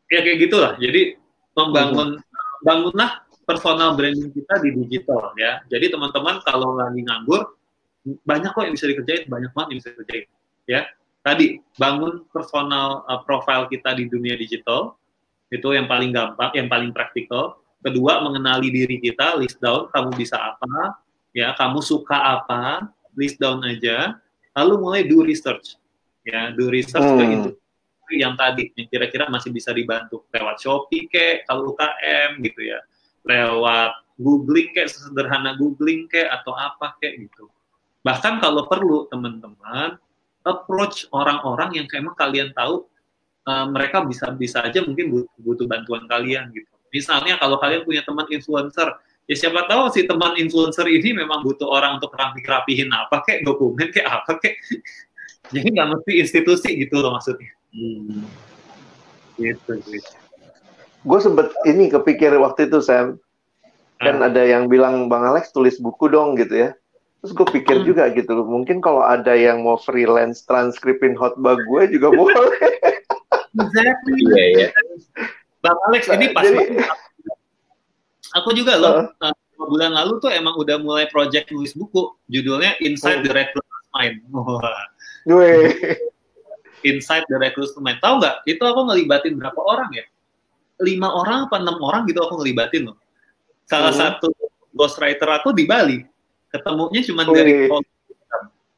[0.09, 0.73] Ya kayak gitulah.
[0.77, 1.17] Jadi
[1.55, 2.61] membangun hmm.
[2.65, 5.61] bangunlah personal branding kita di digital ya.
[5.69, 7.55] Jadi teman-teman kalau lagi nganggur
[8.25, 10.25] banyak kok yang bisa dikerjain banyak banget yang bisa dikerjain
[10.69, 10.81] ya.
[11.25, 14.93] Tadi bangun personal uh, profile kita di dunia digital
[15.49, 17.61] itu yang paling gampang yang paling praktikal.
[17.85, 21.01] Kedua mengenali diri kita list down kamu bisa apa
[21.33, 21.53] ya.
[21.53, 24.17] Kamu suka apa list down aja.
[24.57, 25.77] Lalu mulai do research
[26.25, 26.53] ya.
[26.53, 27.17] Do research hmm.
[27.17, 27.64] ke industri
[28.13, 30.25] yang tadi yang kira-kira masih bisa dibantu.
[30.29, 32.79] Lewat Shopee ke kalau UKM gitu ya.
[33.25, 37.49] Lewat googling kayak sederhana googling kayak atau apa kayak gitu.
[38.05, 39.97] Bahkan kalau perlu teman-teman
[40.45, 42.85] approach orang-orang yang emang kalian tahu
[43.49, 46.69] uh, mereka bisa bisa aja mungkin butuh, butuh bantuan kalian gitu.
[46.93, 48.93] Misalnya kalau kalian punya teman influencer
[49.25, 53.89] ya siapa tahu si teman influencer ini memang butuh orang untuk rapi-rapihin apa kayak dokumen
[53.89, 54.61] kayak apa kayak
[55.53, 58.23] jadi nggak mesti institusi gitu loh maksudnya hmm.
[59.35, 60.11] gitu, gitu.
[61.05, 63.19] gue sempet ini kepikir waktu itu Sam
[63.99, 64.27] kan ah.
[64.31, 66.69] ada yang bilang bang Alex tulis buku dong gitu ya
[67.21, 67.85] terus gue pikir hmm.
[67.85, 72.55] juga gitu mungkin kalau ada yang mau freelance transkripin hotbar gue juga boleh
[73.59, 74.71] exactly yeah, yeah.
[75.59, 76.75] bang Alex ini pasti Jadi,
[78.35, 79.31] aku juga loh uh.
[79.31, 83.25] Uh, bulan lalu tuh emang udah mulai project nulis buku judulnya Inside oh.
[83.25, 84.15] the Recruiter's Mind.
[85.31, 86.11] Wah.
[86.85, 87.99] Inside the Recruiter's Mind.
[87.99, 88.45] Tahu nggak?
[88.45, 90.05] Itu aku ngelibatin berapa orang ya?
[90.85, 92.97] Lima orang apa enam orang gitu aku ngelibatin loh.
[93.65, 93.97] Salah oh.
[93.97, 94.29] satu
[94.77, 96.05] ghostwriter aku di Bali.
[96.53, 97.33] Ketemunya cuma oh.
[97.33, 97.67] dari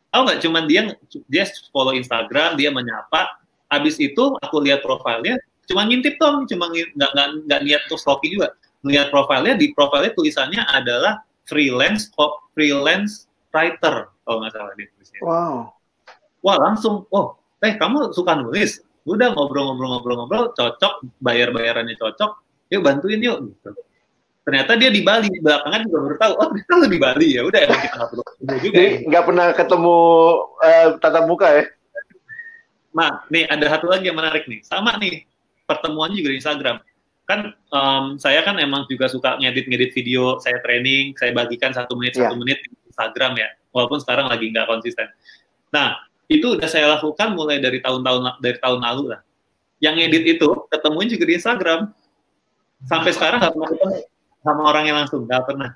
[0.08, 0.40] Tahu nggak?
[0.40, 0.82] Cuman dia
[1.28, 1.44] dia
[1.76, 3.38] follow Instagram, dia menyapa.
[3.68, 5.36] Abis itu aku lihat profilnya,
[5.68, 8.56] cuma ngintip dong, cuma nggak nggak nggak niat tuh stalking juga
[8.88, 12.08] melihat profilnya di profilnya tulisannya adalah freelance
[12.54, 15.20] freelance writer kalau nggak salah dia tulisnya.
[15.24, 15.56] Wow.
[16.46, 18.82] Wah langsung, oh, eh kamu suka nulis?
[19.08, 22.32] Udah ngobrol-ngobrol-ngobrol-ngobrol, cocok, bayar-bayarannya cocok,
[22.68, 23.38] yuk bantuin yuk.
[23.48, 23.70] Gitu.
[24.44, 27.60] Ternyata dia di Bali, belakangan juga baru tahu, oh ternyata lu di Bali ya, udah
[27.68, 28.76] emang kita nggak perlu ketemu juga.
[28.76, 29.96] Jadi nggak pernah ketemu
[30.60, 31.64] uh, tatap muka ya?
[32.96, 35.24] Nah, nih ada satu lagi yang menarik nih, sama nih,
[35.68, 36.78] pertemuannya juga di Instagram
[37.28, 42.16] kan um, saya kan emang juga suka ngedit-ngedit video saya training saya bagikan satu menit
[42.16, 42.32] yeah.
[42.32, 45.12] satu menit di Instagram ya walaupun sekarang lagi nggak konsisten
[45.76, 49.22] nah itu udah saya lakukan mulai dari tahun-tahun dari tahun lalu lah.
[49.80, 51.82] Yang ngedit itu ketemuin juga di Instagram.
[52.86, 53.96] Sampai sekarang nggak pernah ketemu
[54.44, 55.72] sama orangnya langsung nggak pernah.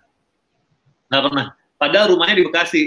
[1.08, 1.46] Nggak pernah.
[1.80, 2.84] Padahal rumahnya di Bekasi.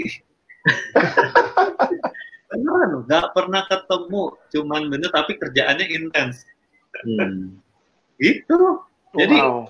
[2.53, 4.23] Beneran nggak pernah ketemu.
[4.53, 6.45] Cuman bener tapi kerjaannya intens.
[7.03, 7.59] Hmm.
[8.21, 8.59] Gitu.
[9.15, 9.67] Jadi wow.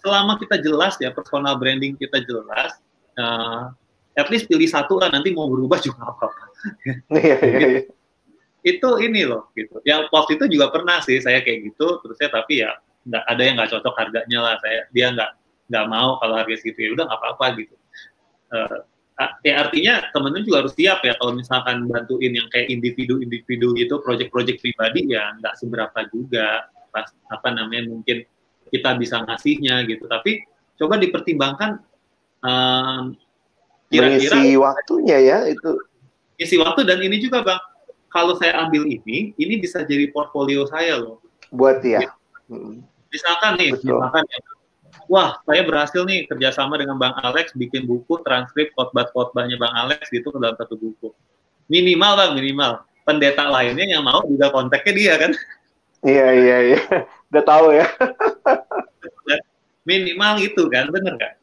[0.00, 2.80] selama kita jelas ya personal branding kita jelas,
[3.16, 3.72] uh,
[4.14, 6.44] at least pilih satu lah nanti mau berubah juga apa-apa.
[7.12, 7.82] Iya, iya, iya.
[8.64, 9.84] Itu ini loh gitu.
[9.84, 12.72] Yang waktu itu juga pernah sih saya kayak gitu, terus saya tapi ya
[13.04, 15.30] nggak ada yang nggak cocok harganya lah saya dia nggak
[15.68, 17.74] nggak mau kalau harga segitu ya udah nggak apa-apa gitu.
[18.48, 18.80] Uh,
[19.44, 24.58] ya artinya temen-temen juga harus siap ya kalau misalkan bantuin yang kayak individu-individu gitu, project-project
[24.64, 28.24] pribadi ya nggak seberapa juga pas apa namanya mungkin
[28.72, 30.08] kita bisa ngasihnya gitu.
[30.08, 30.42] Tapi
[30.80, 31.84] coba dipertimbangkan
[32.42, 33.14] um,
[33.94, 35.70] kira-kira isi waktunya ya itu.
[36.34, 37.60] Isi waktu dan ini juga bang,
[38.10, 41.22] kalau saya ambil ini, ini bisa jadi portfolio saya loh.
[41.54, 42.02] Buat ya.
[42.50, 42.82] Hmm.
[43.10, 43.94] Misalkan nih, Betul.
[43.94, 44.38] misalkan ya,
[45.06, 50.34] wah saya berhasil nih kerjasama dengan Bang Alex bikin buku transkrip khotbah-khotbahnya Bang Alex gitu
[50.34, 51.14] ke dalam satu buku.
[51.70, 52.82] Minimal Bang, minimal.
[53.04, 55.30] Pendeta lainnya yang mau juga kontaknya dia kan.
[56.02, 56.80] Iya, iya, iya.
[57.30, 57.86] Udah tahu ya.
[59.88, 61.34] minimal itu kan, bener nggak?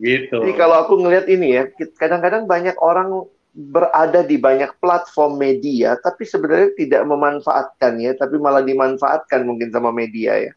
[0.00, 0.32] Gitu.
[0.32, 1.68] Jadi kalau aku ngelihat ini ya,
[2.00, 8.64] kadang-kadang banyak orang berada di banyak platform media, tapi sebenarnya tidak memanfaatkan ya, tapi malah
[8.64, 10.52] dimanfaatkan mungkin sama media ya.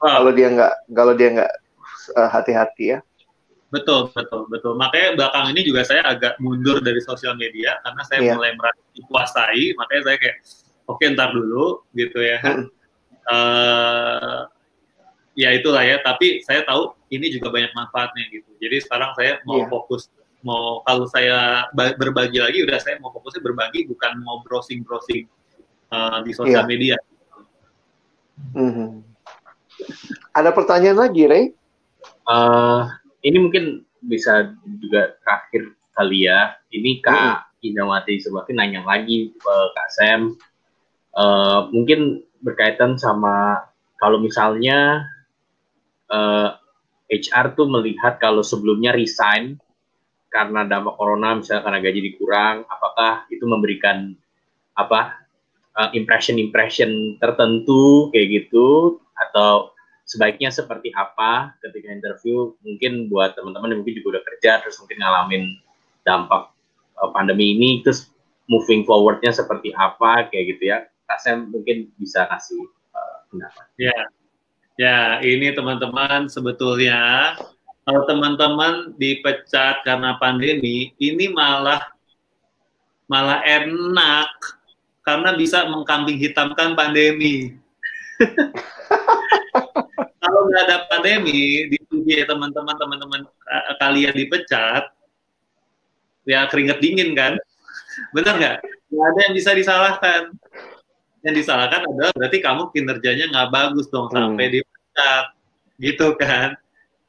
[0.00, 0.24] Wow.
[0.24, 1.52] Kalau dia nggak kalau dia nggak
[2.16, 2.98] uh, hati-hati ya.
[3.68, 4.72] Betul, betul, betul.
[4.78, 8.34] Makanya belakang ini juga saya agak mundur dari sosial media karena saya yeah.
[8.38, 9.64] mulai merasa dikuasai.
[9.74, 10.36] Makanya saya kayak,
[10.86, 12.38] oke okay, ntar dulu gitu ya.
[12.40, 12.70] Hmm.
[13.26, 14.40] Uh,
[15.38, 16.00] ya itulah ya.
[16.00, 18.50] Tapi saya tahu ini juga banyak manfaatnya gitu.
[18.58, 19.68] Jadi sekarang saya mau yeah.
[19.70, 20.10] fokus
[20.44, 25.26] mau kalau saya berbagi lagi udah saya mau fokusnya berbagi bukan mau browsing browsing
[25.90, 26.70] uh, di sosial yeah.
[26.70, 26.96] media.
[28.52, 28.90] Mm -hmm.
[30.32, 31.44] Ada pertanyaan lagi, Ray?
[32.28, 32.88] Uh,
[33.24, 36.56] ini mungkin bisa juga terakhir kali ya.
[36.72, 37.66] Ini Kak hmm.
[37.72, 40.36] Indawati Subakti nanya lagi ke Kak Sam.
[41.16, 43.64] Uh, mungkin berkaitan sama
[43.96, 45.08] kalau misalnya
[46.10, 46.54] uh,
[47.06, 49.58] eh, HR tuh melihat kalau sebelumnya resign
[50.30, 54.12] karena dampak corona, misalnya karena gaji dikurang, apakah itu memberikan
[54.76, 55.24] apa
[55.96, 59.00] impression impression tertentu kayak gitu?
[59.16, 62.52] Atau sebaiknya seperti apa ketika interview?
[62.60, 65.44] Mungkin buat teman-teman yang mungkin juga udah kerja terus mungkin ngalamin
[66.06, 66.54] dampak
[67.02, 68.08] uh, pandemi ini terus
[68.46, 70.86] moving forwardnya seperti apa kayak gitu ya.
[71.16, 73.66] Sam mungkin bisa kasih uh, pendapat.
[73.78, 73.94] Ya
[74.76, 77.32] ya ini teman-teman sebetulnya
[77.86, 81.96] kalau teman-teman dipecat karena pandemi ini malah
[83.06, 84.30] malah enak.
[85.06, 87.54] Karena bisa mengkambing hitamkan pandemi.
[90.18, 91.78] Kalau nggak ada pandemi di
[92.10, 93.20] ya teman-teman teman-teman
[93.78, 94.90] kalian dipecat
[96.26, 97.38] ya keringet dingin kan?
[98.10, 98.56] Benar nggak?
[98.90, 100.34] Nggak ada yang bisa disalahkan.
[101.22, 104.14] Yang disalahkan adalah berarti kamu kinerjanya nggak bagus dong hmm.
[104.18, 104.58] sampai
[104.96, 105.24] dipecat
[105.76, 106.56] gitu kan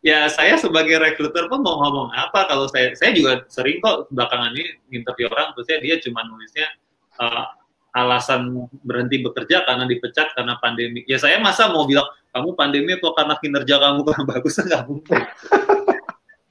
[0.03, 4.51] ya saya sebagai rekruter pun mau ngomong apa kalau saya saya juga sering kok belakangan
[4.51, 6.67] ini interview orang terus dia cuma nulisnya
[7.23, 7.47] uh,
[7.95, 11.01] alasan berhenti bekerja karena dipecat karena pandemi.
[11.09, 15.17] Ya saya masa mau bilang kamu pandemi atau karena kinerja kamu kurang bagus nggak mungkin.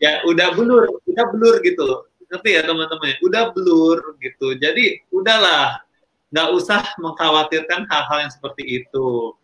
[0.03, 2.03] ya udah blur, udah blur gitu.
[2.27, 3.15] Ngerti ya teman-teman?
[3.23, 4.59] Udah blur gitu.
[4.59, 5.87] Jadi udahlah,
[6.35, 9.39] nggak usah mengkhawatirkan hal-hal yang seperti itu.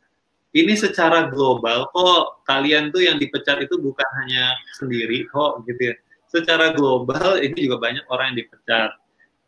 [0.52, 5.94] Ini secara global kok kalian tuh yang dipecat itu bukan hanya sendiri kok gitu ya.
[6.28, 8.92] Secara global ini juga banyak orang yang dipecat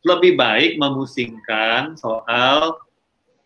[0.04, 2.76] lebih baik memusingkan soal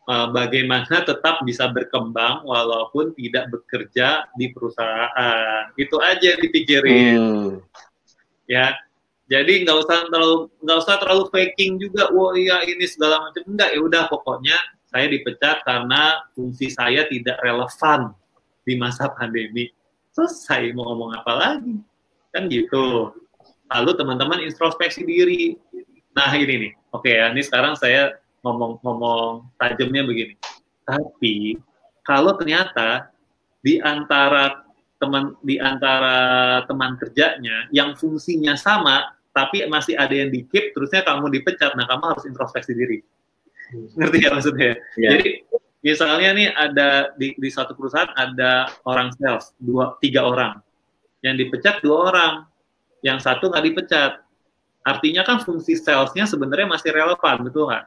[0.06, 5.70] uh, bagaimana tetap bisa berkembang walaupun tidak bekerja di perusahaan.
[5.74, 7.18] Itu aja dipikirin.
[7.18, 7.50] Hmm.
[8.50, 8.74] Ya.
[9.28, 12.08] Jadi nggak usah terlalu nggak usah terlalu faking juga.
[12.14, 13.76] Wah iya ini segala macam enggak.
[13.76, 14.56] Ya udah pokoknya
[14.88, 18.12] saya dipecat karena fungsi saya tidak relevan
[18.64, 19.68] di masa pandemi.
[20.12, 21.76] Selesai mau ngomong apa lagi?
[22.32, 23.12] Kan gitu.
[23.68, 25.56] Lalu teman-teman introspeksi diri
[26.18, 30.34] Nah ini nih, oke ya, ini sekarang saya ngomong-ngomong tajamnya begini.
[30.82, 31.54] Tapi
[32.02, 33.14] kalau ternyata
[33.62, 34.66] di antara
[34.98, 36.18] teman di antara
[36.66, 41.86] teman kerjanya yang fungsinya sama tapi masih ada yang di keep terusnya kamu dipecat nah
[41.86, 42.98] kamu harus introspeksi diri
[43.72, 45.10] ngerti ya maksudnya yeah.
[45.16, 45.28] jadi
[45.84, 50.58] misalnya nih ada di, di satu perusahaan ada orang sales dua tiga orang
[51.22, 52.32] yang dipecat dua orang
[53.04, 54.12] yang satu nggak dipecat
[54.88, 57.84] Artinya kan fungsi salesnya sebenarnya masih relevan, betul nggak?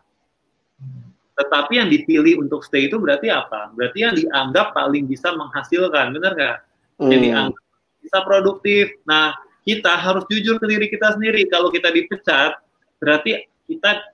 [1.42, 3.74] Tetapi yang dipilih untuk stay itu berarti apa?
[3.74, 6.58] Berarti yang dianggap paling bisa menghasilkan, benar nggak?
[7.02, 7.10] Hmm.
[7.10, 7.64] Yang dianggap
[8.06, 8.86] bisa produktif.
[9.10, 9.34] Nah,
[9.66, 11.50] kita harus jujur ke diri kita sendiri.
[11.50, 12.62] Kalau kita dipecat,
[13.02, 14.06] berarti kita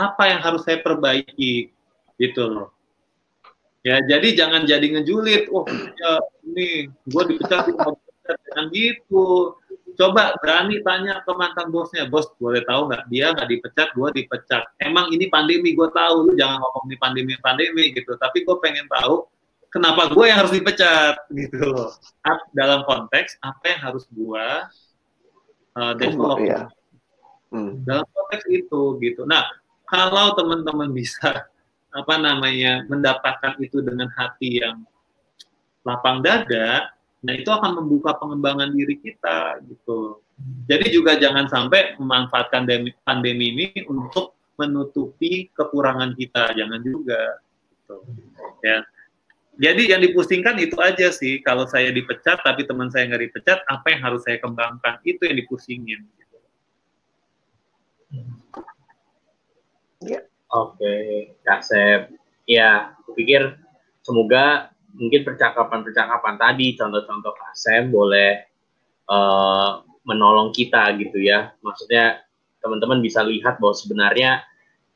[0.00, 1.68] apa yang harus saya perbaiki,
[2.16, 2.68] gitu loh.
[3.84, 5.52] Ya, jadi jangan jadi ngejulit.
[5.52, 6.12] Oh, ya,
[6.48, 9.56] ini gue dipecat, jangan gitu
[10.00, 14.64] coba berani tanya ke mantan bosnya, bos boleh tahu nggak dia nggak dipecat, gue dipecat.
[14.80, 18.16] Emang ini pandemi, gue tahu lu jangan ngomong ini pandemi pandemi gitu.
[18.16, 19.28] Tapi gue pengen tahu
[19.68, 21.92] kenapa gue yang harus dipecat gitu loh.
[22.56, 24.46] Dalam konteks apa yang harus gue
[25.76, 26.48] uh, development.
[26.48, 26.66] Yeah.
[27.52, 27.84] Hmm.
[27.84, 29.28] Dalam konteks itu gitu.
[29.28, 29.44] Nah,
[29.90, 31.50] kalau teman-teman bisa
[31.90, 34.86] apa namanya mendapatkan itu dengan hati yang
[35.82, 40.22] lapang dada, nah itu akan membuka pengembangan diri kita gitu.
[40.70, 42.64] Jadi juga jangan sampai memanfaatkan
[43.04, 47.42] pandemi ini untuk menutupi kekurangan kita, jangan juga.
[47.68, 47.96] Gitu.
[48.64, 48.78] Ya.
[49.60, 51.44] Jadi yang dipusingkan itu aja sih.
[51.44, 55.02] Kalau saya dipecat tapi teman saya nggak dipecat, apa yang harus saya kembangkan?
[55.04, 56.00] Itu yang dipusingin.
[60.00, 60.24] Ya.
[60.50, 60.96] Oke,
[61.44, 62.10] Kak Sep.
[62.48, 63.60] Ya, aku pikir
[64.00, 68.48] semoga mungkin percakapan-percakapan tadi, contoh-contoh Kak Sem boleh
[69.06, 71.52] uh, menolong kita gitu ya.
[71.60, 72.24] Maksudnya
[72.64, 74.40] teman-teman bisa lihat bahwa sebenarnya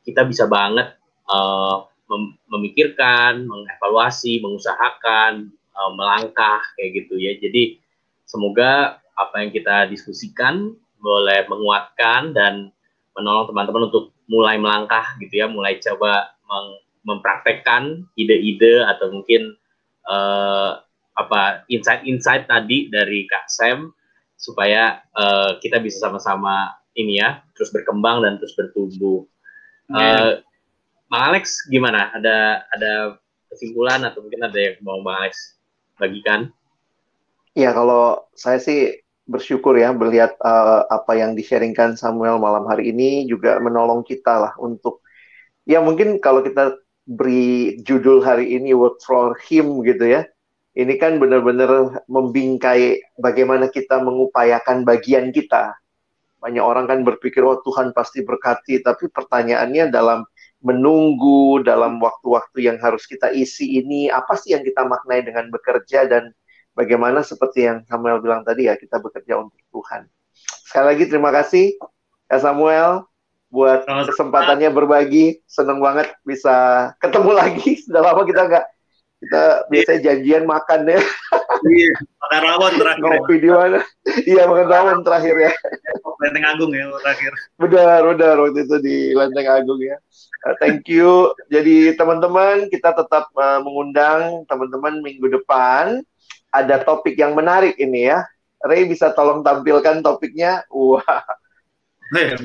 [0.09, 0.97] kita bisa banget
[1.29, 7.37] uh, mem memikirkan, mengevaluasi, mengusahakan, uh, melangkah kayak gitu ya.
[7.37, 7.77] Jadi
[8.25, 12.73] semoga apa yang kita diskusikan boleh menguatkan dan
[13.15, 16.69] menolong teman-teman untuk mulai melangkah gitu ya, mulai coba meng
[17.05, 19.53] mempraktekkan ide-ide atau mungkin
[20.09, 20.81] uh,
[21.15, 23.93] apa insight-insight tadi dari Kak Sam
[24.41, 29.29] supaya uh, kita bisa sama-sama ini ya terus berkembang dan terus bertumbuh.
[29.93, 30.41] Uh,
[31.13, 32.09] Bang Alex gimana?
[32.17, 32.93] Ada ada
[33.53, 35.61] kesimpulan atau mungkin ada yang mau Bang Alex
[36.01, 36.51] bagikan?
[37.55, 43.25] Ya kalau saya sih bersyukur ya melihat uh, apa yang di-sharingkan Samuel malam hari ini
[43.25, 45.01] juga menolong kita lah untuk
[45.65, 50.23] ya mungkin kalau kita beri judul hari ini work for him gitu ya.
[50.75, 55.71] Ini kan benar-benar membingkai bagaimana kita mengupayakan bagian kita.
[56.43, 60.27] Banyak orang kan berpikir oh Tuhan pasti berkati, tapi pertanyaannya dalam
[60.65, 66.11] menunggu dalam waktu-waktu yang harus kita isi ini apa sih yang kita maknai dengan bekerja
[66.11, 66.35] dan
[66.75, 70.11] bagaimana seperti yang Samuel bilang tadi ya kita bekerja untuk Tuhan.
[70.67, 71.79] Sekali lagi terima kasih
[72.29, 73.07] ya Samuel
[73.49, 75.41] buat kesempatannya berbagi.
[75.47, 77.79] Seneng banget bisa ketemu lagi.
[77.87, 78.67] Sudah lama kita nggak
[79.25, 81.01] kita biasanya janjian makan ya.
[81.65, 83.03] Iya, makan rawon terakhir.
[83.09, 83.81] Ngopi di mana?
[84.29, 85.53] Iya, makan rawon terakhir ya.
[86.21, 87.33] Lenteng Agung ya terakhir.
[87.61, 89.97] Benar, benar waktu itu di Lenteng Agung ya.
[90.45, 91.33] Uh, thank you.
[91.49, 96.05] Jadi teman-teman kita tetap uh, mengundang teman-teman minggu depan
[96.55, 98.23] ada topik yang menarik ini ya.
[98.63, 100.63] Ray bisa tolong tampilkan topiknya.
[100.71, 101.03] Wah.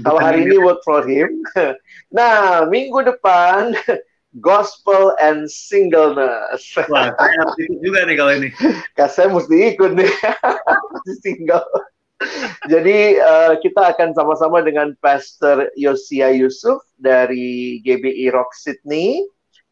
[0.02, 1.46] Kalau hari ini work for him.
[2.10, 3.78] Nah, minggu depan
[4.42, 6.74] gospel and singleness.
[6.90, 8.50] Wah, saya harus ikut juga nih kalau ini.
[8.98, 10.10] Kak saya mesti ikut nih.
[11.24, 11.70] Single.
[12.68, 19.24] Jadi uh, kita akan sama-sama dengan Pastor Yosia Yusuf dari GBI Rock Sydney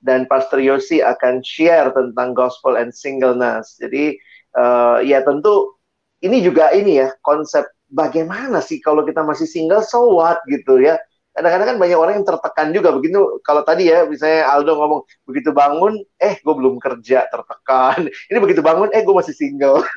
[0.01, 3.77] dan Pastor Yosi akan share tentang gospel and singleness.
[3.81, 4.17] Jadi
[4.57, 5.77] uh, ya tentu
[6.21, 10.97] ini juga ini ya konsep bagaimana sih kalau kita masih single so what gitu ya.
[11.37, 15.53] Kadang-kadang kan banyak orang yang tertekan juga begitu kalau tadi ya misalnya Aldo ngomong begitu
[15.53, 18.09] bangun eh gue belum kerja tertekan.
[18.33, 19.85] Ini begitu bangun eh gue masih single.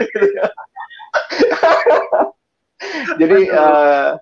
[3.20, 4.16] Jadi uh,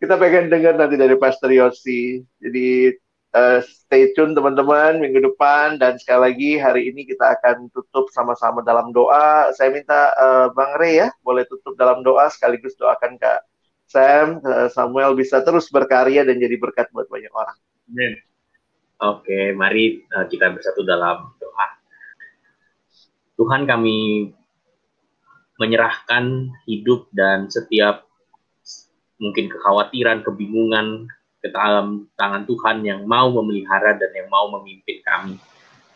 [0.00, 2.24] kita pengen dengar nanti dari Pastor Yosi.
[2.40, 2.94] Jadi
[3.34, 8.62] uh, stay tune teman-teman minggu depan dan sekali lagi hari ini kita akan tutup sama-sama
[8.62, 9.50] dalam doa.
[9.54, 13.46] Saya minta uh, Bang Rey ya boleh tutup dalam doa sekaligus doakan Kak
[13.90, 17.58] Sam, uh, Samuel bisa terus berkarya dan jadi berkat buat banyak orang.
[17.90, 18.12] Amin.
[19.00, 21.68] Oke, mari uh, kita bersatu dalam doa.
[23.40, 24.30] Tuhan kami
[25.56, 28.04] menyerahkan hidup dan setiap
[29.20, 31.08] mungkin kekhawatiran, kebingungan,
[31.40, 35.34] ke dalam tangan Tuhan yang mau memelihara dan yang mau memimpin kami.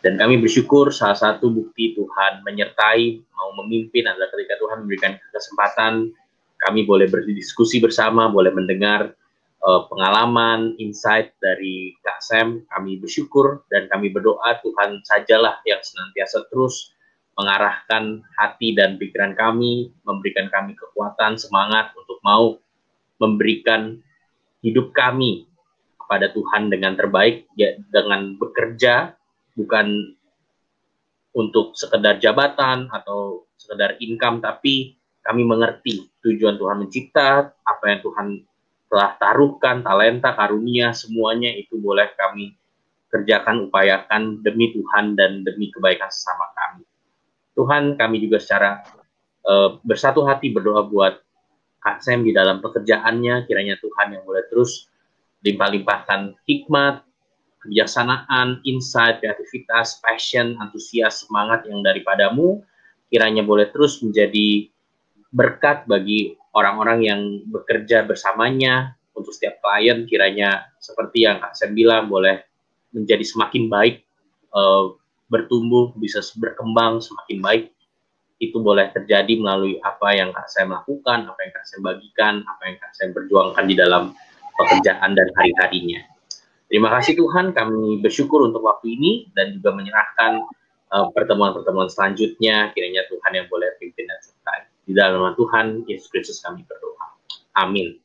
[0.05, 6.13] Dan kami bersyukur salah satu bukti Tuhan menyertai, mau memimpin adalah ketika Tuhan memberikan kesempatan
[6.61, 9.13] kami boleh berdiskusi bersama, boleh mendengar
[9.65, 12.63] uh, pengalaman, insight dari Kak Sam.
[12.69, 16.95] Kami bersyukur dan kami berdoa Tuhan sajalah yang senantiasa terus
[17.35, 22.55] mengarahkan hati dan pikiran kami, memberikan kami kekuatan, semangat untuk mau
[23.19, 23.99] memberikan
[24.65, 25.45] hidup kami
[26.01, 29.13] kepada Tuhan dengan terbaik ya dengan bekerja
[29.53, 30.17] bukan
[31.37, 38.27] untuk sekedar jabatan atau sekedar income tapi kami mengerti tujuan Tuhan mencipta apa yang Tuhan
[38.85, 42.53] telah taruhkan talenta karunia semuanya itu boleh kami
[43.09, 46.85] kerjakan upayakan demi Tuhan dan demi kebaikan sesama kami.
[47.57, 48.85] Tuhan kami juga secara
[49.47, 51.24] uh, bersatu hati berdoa buat
[52.01, 54.89] Sam di dalam pekerjaannya, kiranya Tuhan yang boleh terus
[55.45, 57.05] limpah-limpahkan hikmat,
[57.61, 62.65] kebijaksanaan, insight, kreativitas, passion, antusias, semangat yang daripadamu,
[63.13, 64.69] kiranya boleh terus menjadi
[65.29, 68.97] berkat bagi orang-orang yang bekerja bersamanya.
[69.15, 72.43] Untuk setiap klien kiranya seperti yang Kak Sam bilang boleh
[72.91, 74.03] menjadi semakin baik
[74.51, 74.91] uh,
[75.31, 77.63] bertumbuh bisa berkembang semakin baik
[78.39, 82.61] itu boleh terjadi melalui apa yang Kak Sam lakukan, apa yang Kak Sam bagikan, apa
[82.67, 84.11] yang Kak Sam perjuangkan di dalam
[84.59, 86.03] pekerjaan dan hari-harinya.
[86.65, 90.43] Terima kasih Tuhan, kami bersyukur untuk waktu ini dan juga menyerahkan
[90.91, 92.73] uh, pertemuan-pertemuan selanjutnya.
[92.75, 94.59] Kiranya Tuhan yang boleh pimpin dan sertai.
[94.83, 97.15] Di dalam nama Tuhan, Yesus Kristus kami berdoa.
[97.55, 98.04] Amin.